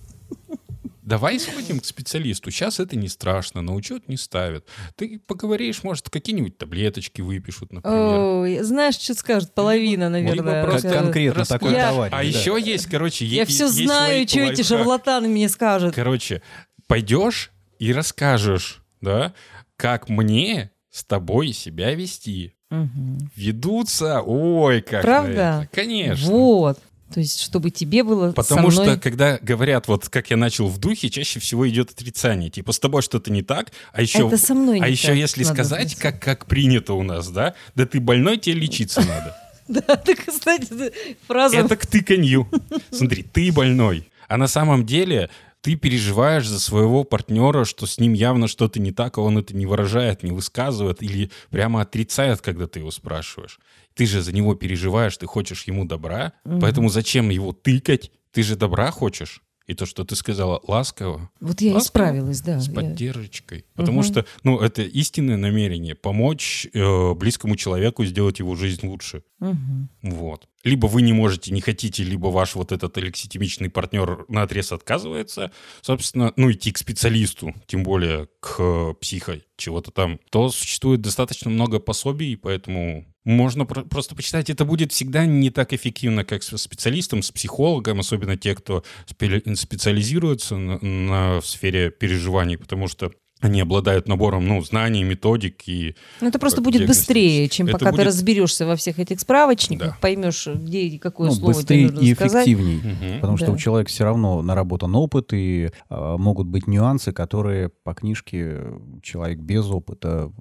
Давай 1.06 1.38
сходим 1.38 1.78
к 1.78 1.84
специалисту. 1.84 2.50
Сейчас 2.50 2.80
это 2.80 2.96
не 2.96 3.06
страшно, 3.08 3.62
на 3.62 3.74
учет 3.74 4.08
не 4.08 4.16
ставят. 4.16 4.66
Ты 4.96 5.20
поговоришь, 5.24 5.84
может, 5.84 6.10
какие-нибудь 6.10 6.58
таблеточки 6.58 7.20
выпишут, 7.20 7.72
например. 7.72 8.18
Ой, 8.18 8.58
знаешь, 8.62 8.96
что 8.96 9.14
скажет? 9.14 9.54
Половина, 9.54 10.08
наверное. 10.10 10.34
либо 10.34 10.62
просто 10.68 10.90
конкретно 10.90 11.40
Раска- 11.42 11.46
такой 11.48 11.72
Я- 11.74 11.90
товарищ. 11.90 12.12
А 12.12 12.16
да. 12.16 12.22
еще 12.22 12.60
есть, 12.60 12.86
короче, 12.86 13.24
Я 13.24 13.42
е- 13.42 13.46
все 13.46 13.68
знаю, 13.68 14.26
что 14.28 14.40
эти 14.40 14.62
шарлатаны 14.62 15.28
мне 15.28 15.48
скажут. 15.48 15.94
Короче, 15.94 16.42
пойдешь 16.88 17.52
и 17.78 17.92
расскажешь, 17.92 18.82
да, 19.00 19.32
как 19.76 20.08
мне 20.08 20.72
с 20.90 21.04
тобой 21.04 21.52
себя 21.52 21.94
вести. 21.94 22.54
Мгм. 22.70 23.30
Ведутся, 23.36 24.22
ой, 24.22 24.80
как 24.82 24.94
на 24.94 25.00
Правда? 25.02 25.30
это. 25.62 25.68
Конечно. 25.72 26.30
Вот. 26.32 26.80
То 27.12 27.20
есть, 27.20 27.40
чтобы 27.40 27.70
тебе 27.70 28.02
было 28.02 28.32
Потому 28.32 28.70
со 28.70 28.80
мной... 28.82 28.94
что, 28.94 29.00
когда 29.00 29.38
говорят, 29.40 29.86
вот 29.86 30.08
как 30.08 30.30
я 30.30 30.36
начал 30.36 30.66
в 30.66 30.78
духе, 30.78 31.08
чаще 31.08 31.38
всего 31.38 31.68
идет 31.68 31.90
отрицание. 31.90 32.50
Типа, 32.50 32.72
с 32.72 32.78
тобой 32.78 33.02
что-то 33.02 33.30
не 33.30 33.42
так, 33.42 33.70
а 33.92 34.02
еще... 34.02 34.26
Это 34.26 34.38
со 34.38 34.54
мной 34.54 34.80
а 34.80 34.88
еще 34.88 35.08
так, 35.08 35.16
если 35.16 35.44
сказать, 35.44 35.90
знать. 35.90 35.94
как, 35.94 36.20
как 36.20 36.46
принято 36.46 36.94
у 36.94 37.02
нас, 37.02 37.28
да? 37.28 37.54
Да 37.74 37.86
ты 37.86 38.00
больной, 38.00 38.38
тебе 38.38 38.56
лечиться 38.56 39.00
надо. 39.00 39.36
Да, 39.68 39.80
так, 39.80 40.24
кстати, 40.24 40.92
фраза... 41.26 41.56
Это 41.56 41.74
к 41.74 41.86
тыканью. 41.86 42.48
Смотри, 42.92 43.24
ты 43.24 43.50
больной. 43.50 44.08
А 44.28 44.36
на 44.36 44.46
самом 44.46 44.86
деле 44.86 45.28
ты 45.66 45.74
переживаешь 45.74 46.46
за 46.46 46.60
своего 46.60 47.02
партнера, 47.02 47.64
что 47.64 47.86
с 47.86 47.98
ним 47.98 48.12
явно 48.12 48.46
что-то 48.46 48.78
не 48.78 48.92
так, 48.92 49.18
а 49.18 49.20
он 49.20 49.36
это 49.36 49.52
не 49.56 49.66
выражает, 49.66 50.22
не 50.22 50.30
высказывает 50.30 51.02
или 51.02 51.28
прямо 51.50 51.80
отрицает, 51.80 52.40
когда 52.40 52.68
ты 52.68 52.78
его 52.78 52.92
спрашиваешь. 52.92 53.58
Ты 53.94 54.06
же 54.06 54.22
за 54.22 54.32
него 54.32 54.54
переживаешь, 54.54 55.16
ты 55.16 55.26
хочешь 55.26 55.64
ему 55.64 55.84
добра, 55.84 56.34
поэтому 56.44 56.88
зачем 56.88 57.30
его 57.30 57.52
тыкать? 57.52 58.12
Ты 58.30 58.44
же 58.44 58.54
добра 58.54 58.92
хочешь. 58.92 59.42
И 59.66 59.74
то, 59.74 59.84
что 59.86 60.04
ты 60.04 60.14
сказала, 60.14 60.60
ласково, 60.68 61.28
Вот 61.40 61.60
я 61.60 61.74
Ласково, 61.74 61.78
исправилась, 62.04 62.40
да. 62.42 62.60
с 62.60 62.68
я- 62.68 62.72
поддержкой. 62.74 63.64
Потому 63.74 64.04
что, 64.04 64.24
ну, 64.44 64.60
это 64.60 64.82
истинное 64.82 65.36
намерение 65.36 65.96
помочь 65.96 66.68
э, 66.72 67.14
близкому 67.14 67.56
человеку 67.56 68.04
сделать 68.04 68.38
его 68.38 68.54
жизнь 68.54 68.86
лучше. 68.86 69.24
Мгм. 69.40 69.88
Вот. 70.02 70.46
Либо 70.66 70.86
вы 70.86 71.02
не 71.02 71.12
можете, 71.12 71.52
не 71.52 71.60
хотите, 71.60 72.02
либо 72.02 72.26
ваш 72.26 72.56
вот 72.56 72.72
этот 72.72 72.96
лекситимичный 72.98 73.70
партнер 73.70 74.26
на 74.28 74.42
отрез 74.42 74.72
отказывается, 74.72 75.52
собственно, 75.80 76.32
ну, 76.36 76.50
идти 76.50 76.72
к 76.72 76.78
специалисту, 76.78 77.54
тем 77.66 77.84
более 77.84 78.28
к 78.40 78.94
психо 78.94 79.40
чего-то 79.56 79.92
там, 79.92 80.18
то 80.30 80.50
существует 80.50 81.00
достаточно 81.00 81.50
много 81.50 81.78
пособий, 81.78 82.36
поэтому 82.36 83.06
можно 83.24 83.64
про- 83.64 83.84
просто 83.84 84.16
почитать. 84.16 84.50
Это 84.50 84.64
будет 84.64 84.92
всегда 84.92 85.24
не 85.24 85.50
так 85.50 85.72
эффективно, 85.72 86.24
как 86.24 86.42
с 86.42 86.56
специалистом, 86.58 87.22
с 87.22 87.30
психологом, 87.30 88.00
особенно 88.00 88.36
те, 88.36 88.56
кто 88.56 88.82
спе- 89.06 89.54
специализируется 89.54 90.56
на, 90.56 90.78
на 90.80 91.40
сфере 91.42 91.90
переживаний, 91.90 92.58
потому 92.58 92.88
что 92.88 93.12
они 93.40 93.60
обладают 93.60 94.08
набором 94.08 94.46
ну, 94.48 94.62
знаний, 94.62 95.04
методик 95.04 95.68
и 95.68 95.94
Ну, 96.22 96.28
это 96.28 96.38
просто 96.38 96.62
э, 96.62 96.64
будет 96.64 96.86
быстрее, 96.86 97.48
чем 97.50 97.66
Это 97.66 97.78
пока 97.78 97.90
ты 97.90 97.96
будет- 97.98 98.06
разберешься 98.06 98.66
во 98.66 98.76
всех 98.76 98.98
этих 98.98 99.20
справочниках, 99.20 99.88
Да. 99.92 99.98
поймешь, 100.00 100.46
где 100.46 100.82
и 100.82 100.98
какое 100.98 101.28
Ну, 101.28 101.34
слово 101.34 101.52
быстрее 101.52 101.88
тебе 101.88 101.94
нужно 101.96 102.06
и 102.08 102.14
сказать. 102.14 102.46
эффективней. 102.48 102.76
Мгм. 102.78 103.20
Потому 103.20 103.36
что 103.36 103.46
Да. 103.46 103.52
у 103.52 103.56
человека 103.58 103.90
все 103.90 104.04
равно 104.04 104.40
наработан 104.40 104.94
опыт, 104.96 105.32
и 105.34 105.70
э, 105.90 106.16
могут 106.18 106.46
быть 106.46 106.66
нюансы, 106.66 107.12
которые 107.12 107.68
по 107.68 107.92
книжке 107.94 108.62
человек 109.02 109.38
без 109.38 109.66
опыта 109.66 110.32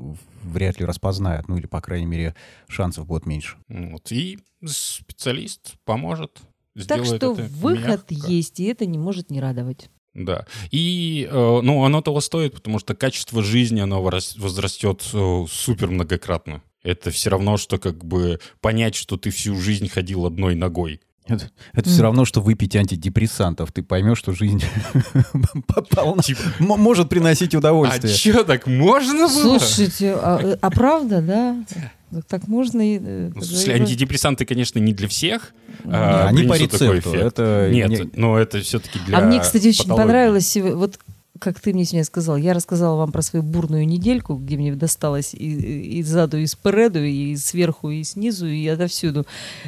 вряд 0.43 0.79
ли 0.79 0.85
распознает. 0.85 1.47
Ну 1.49 1.57
или, 1.57 1.67
по 1.67 1.81
крайней 1.81 2.05
мере, 2.07 2.33
шансов 2.67 3.07
будет 3.07 3.25
меньше. 3.25 3.57
Вот. 3.67 4.09
И 4.11 4.39
специалист 4.65 5.73
поможет. 5.85 6.39
Так 6.87 7.05
что 7.05 7.15
это 7.15 7.31
выход 7.31 8.09
мягко. 8.11 8.31
есть, 8.31 8.59
и 8.59 8.65
это 8.65 8.85
не 8.85 8.97
может 8.97 9.31
не 9.31 9.39
радовать. 9.39 9.89
Да. 10.15 10.45
И, 10.71 11.27
э, 11.29 11.59
ну, 11.61 11.83
оно 11.83 12.01
того 12.01 12.21
стоит, 12.21 12.53
потому 12.53 12.79
что 12.79 12.95
качество 12.95 13.43
жизни, 13.43 13.81
оно 13.81 14.01
возрастет 14.01 15.03
э, 15.13 15.45
супер 15.49 15.89
многократно. 15.89 16.63
Это 16.83 17.11
все 17.11 17.29
равно, 17.31 17.57
что 17.57 17.77
как 17.77 18.05
бы 18.05 18.39
понять, 18.61 18.95
что 18.95 19.17
ты 19.17 19.29
всю 19.29 19.59
жизнь 19.59 19.89
ходил 19.89 20.25
одной 20.25 20.55
ногой. 20.55 21.01
Это, 21.27 21.89
все 21.89 22.01
равно, 22.03 22.23
что 22.25 22.39
выпить 22.41 22.75
антидепрессантов. 22.75 23.71
Ты 23.71 23.81
поймешь, 23.83 24.17
что 24.19 24.33
жизнь 24.33 24.63
полна- 25.89 26.21
Типа, 26.21 26.39
м- 26.59 26.67
может 26.79 27.09
приносить 27.09 27.55
а 27.55 27.57
удовольствие. 27.57 28.13
что, 28.13 28.43
так 28.43 28.67
можно 28.67 29.27
было? 29.27 29.59
Слушайте, 29.59 30.13
а, 30.15 30.39
э, 30.41 30.57
а 30.61 30.69
правда, 30.69 31.21
да? 31.21 31.55
Так- 31.69 32.25
Так 32.27 32.47
можно 32.47 32.81
и... 32.81 32.99
э, 33.01 33.31
Ну, 33.35 33.41
смысле, 33.41 33.73
антидепрессанты, 33.75 34.45
конечно, 34.45 34.79
не 34.79 34.93
для 34.93 35.07
всех. 35.07 35.53
Ну, 35.83 35.91
а, 35.93 36.27
Они 36.27 36.43
по 36.43 36.53
рецепту. 36.57 36.97
эффект. 36.99 37.07
Это 37.15 37.69
Нет, 37.71 37.89
не- 37.89 38.09
но 38.15 38.37
это 38.37 38.61
все-таки 38.61 38.99
для 38.99 39.17
А 39.17 39.21
мне, 39.21 39.39
кстати, 39.41 39.67
очень 39.69 39.83
патологии. 39.83 40.03
понравилось, 40.03 40.55
вот 40.57 40.99
как 41.45 41.59
ты 41.59 41.73
мне 41.73 41.85
сегодня 41.85 42.03
сказал, 42.03 42.37
я 42.37 42.55
рассказала 42.55 42.97
вам 42.97 43.11
про 43.11 43.21
свою 43.21 43.43
бурную 43.43 43.85
недельку, 43.85 44.33
где 44.33 44.57
мне 44.57 44.73
досталось 44.73 45.35
и, 45.35 45.99
и 45.99 46.01
сзаду, 46.01 46.37
и 46.37 46.47
спереду, 46.47 47.03
и 47.03 47.35
сверху, 47.35 47.91
и 47.91 48.03
снизу, 48.03 48.47
и 48.47 48.65
отовсюду. 48.67 49.27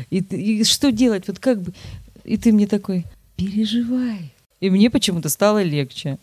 И, 0.10 0.18
и 0.18 0.64
что 0.64 0.92
делать? 0.92 1.28
Вот 1.28 1.38
как 1.38 1.62
бы... 1.62 1.74
И 2.24 2.36
ты 2.38 2.52
мне 2.52 2.66
такой, 2.66 3.06
переживай. 3.36 4.34
И 4.60 4.72
мне 4.72 4.90
почему-то 4.90 5.30
стало 5.30 5.62
легче 5.62 6.18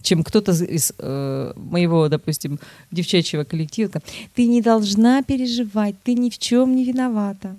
чем 0.00 0.22
кто-то 0.22 0.52
из 0.52 0.92
э, 0.96 1.52
моего, 1.56 2.08
допустим, 2.08 2.60
девчачьего 2.92 3.42
коллектива. 3.42 3.90
там, 3.90 4.02
Ты 4.34 4.46
не 4.46 4.62
должна 4.62 5.22
переживать, 5.24 5.96
ты 6.04 6.14
ни 6.14 6.30
в 6.30 6.38
чем 6.38 6.76
не 6.76 6.84
виновата. 6.84 7.56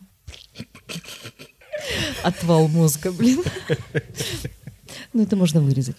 Отвал 2.24 2.70
мозга, 2.70 3.12
блин. 3.12 3.44
Ну, 5.14 5.24
это 5.24 5.36
можно 5.36 5.60
вырезать. 5.60 5.98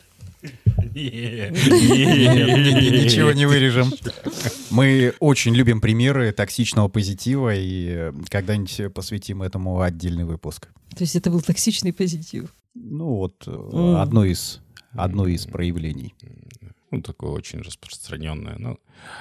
Ничего 2.03 3.33
не 3.33 3.47
вырежем. 3.47 3.93
Мы 4.71 5.15
очень 5.21 5.55
любим 5.55 5.81
примеры 5.81 6.33
токсичного 6.33 6.89
позитива, 6.89 7.55
и 7.55 7.89
э, 7.91 8.13
когда-нибудь 8.29 8.93
посвятим 8.95 9.43
этому 9.43 9.81
отдельный 9.81 10.25
выпуск. 10.25 10.69
То 10.97 11.03
есть 11.05 11.17
это 11.17 11.31
был 11.31 11.41
токсичный 11.41 11.93
позитив. 11.93 12.55
Ну 12.75 13.17
вот, 13.17 13.45
э, 13.47 13.95
одно 13.99 14.25
из, 14.25 14.61
одно 14.93 15.27
из 15.27 15.47
проявлений. 15.47 16.15
Ну, 16.91 17.03
такое 17.03 17.31
очень 17.31 17.61
распространенное. 17.61 18.57
Но, 18.59 18.79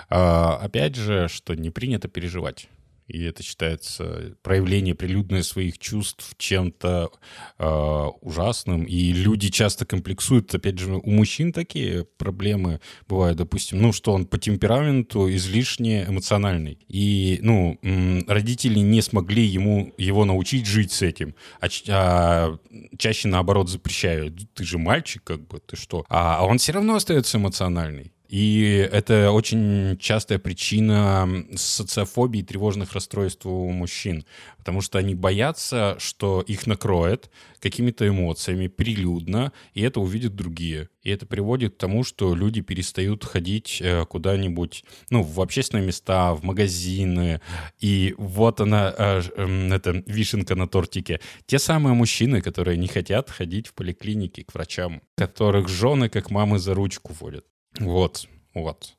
а, 0.10 0.58
опять 0.58 0.96
же, 0.96 1.28
что 1.28 1.54
не 1.54 1.70
принято 1.70 2.08
переживать. 2.08 2.68
И 3.10 3.24
это 3.24 3.44
считается 3.44 4.36
проявление 4.44 4.94
прилюдное 4.94 5.44
своих 5.44 5.80
чувств 5.80 6.36
чем-то 6.38 7.12
а, 7.58 8.08
ужасным. 8.22 8.84
И 8.84 9.12
люди 9.12 9.50
часто 9.50 9.86
комплексуют. 9.86 10.54
Опять 10.54 10.78
же, 10.78 10.94
у 10.94 11.10
мужчин 11.10 11.52
такие 11.52 12.06
проблемы 12.18 12.82
бывают. 13.08 13.38
Допустим, 13.38 13.82
ну, 13.82 13.92
что 13.92 14.14
он 14.14 14.26
по 14.26 14.38
темпераменту 14.38 15.30
излишне 15.34 16.06
эмоциональный. 16.08 16.78
И, 16.88 17.40
ну, 17.42 17.80
родители 18.28 18.80
не 18.80 19.02
смогли 19.02 19.44
ему, 19.44 19.94
его 19.98 20.26
научить 20.26 20.68
жить 20.68 20.92
с 20.92 21.02
этим. 21.02 21.34
А, 21.62 21.68
а 21.90 22.58
чаще, 22.98 23.28
наоборот, 23.28 23.70
запрещают. 23.70 24.54
Ты 24.54 24.64
же 24.64 24.78
мальчик, 24.78 25.24
как 25.24 25.48
бы, 25.48 25.60
ты 25.60 25.76
что? 25.76 26.06
А, 26.10 26.38
а 26.38 26.46
он 26.46 26.60
все 26.60 26.74
равно 26.74 26.96
остается 26.96 27.38
эмоциональный. 27.38 28.14
И 28.30 28.88
это 28.92 29.32
очень 29.32 29.98
частая 29.98 30.38
причина 30.38 31.28
социофобии 31.56 32.42
и 32.42 32.44
тревожных 32.44 32.94
расстройств 32.94 33.48
у 33.48 33.70
мужчин. 33.72 34.24
Потому 34.60 34.82
что 34.82 35.00
они 35.00 35.16
боятся, 35.16 35.96
что 35.98 36.42
их 36.42 36.68
накроет 36.68 37.32
какими-то 37.60 38.08
эмоциями 38.08 38.68
прилюдно, 38.68 39.52
и 39.74 39.82
это 39.82 40.00
увидят 40.00 40.36
другие. 40.36 40.90
И 41.02 41.10
это 41.10 41.26
приводит 41.26 41.74
к 41.74 41.78
тому, 41.78 42.04
что 42.04 42.36
люди 42.36 42.62
перестают 42.62 43.26
ходить 43.26 43.80
э, 43.82 44.06
куда-нибудь, 44.06 44.84
ну, 45.10 45.24
в 45.24 45.42
общественные 45.42 45.88
места, 45.88 46.36
в 46.36 46.44
магазины. 46.44 47.42
И 47.80 48.14
вот 48.20 48.62
она, 48.62 48.94
э, 48.96 49.22
эм, 49.38 49.74
это 49.74 50.04
вишенка 50.06 50.54
на 50.54 50.68
тортике. 50.68 51.20
Те 51.48 51.58
самые 51.58 51.96
мужчины, 51.96 52.42
которые 52.42 52.78
не 52.78 52.88
хотят 52.88 53.32
ходить 53.32 53.66
в 53.66 53.74
поликлинике 53.74 54.44
к 54.44 54.54
врачам, 54.54 55.02
которых 55.18 55.68
жены, 55.68 56.10
как 56.10 56.30
мамы, 56.30 56.60
за 56.60 56.76
ручку 56.76 57.12
водят. 57.20 57.44
Вот, 57.78 58.28
вот. 58.54 58.96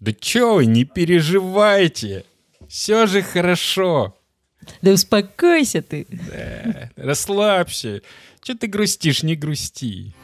Да 0.00 0.12
чё 0.12 0.54
вы, 0.54 0.66
не 0.66 0.84
переживайте. 0.84 2.24
Все 2.68 3.06
же 3.06 3.22
хорошо. 3.22 4.16
Да 4.82 4.92
успокойся 4.92 5.82
ты. 5.82 6.06
Да, 6.10 6.90
расслабься. 6.96 8.02
Че 8.42 8.54
ты 8.54 8.66
грустишь, 8.66 9.22
не 9.22 9.36
грусти. 9.36 10.14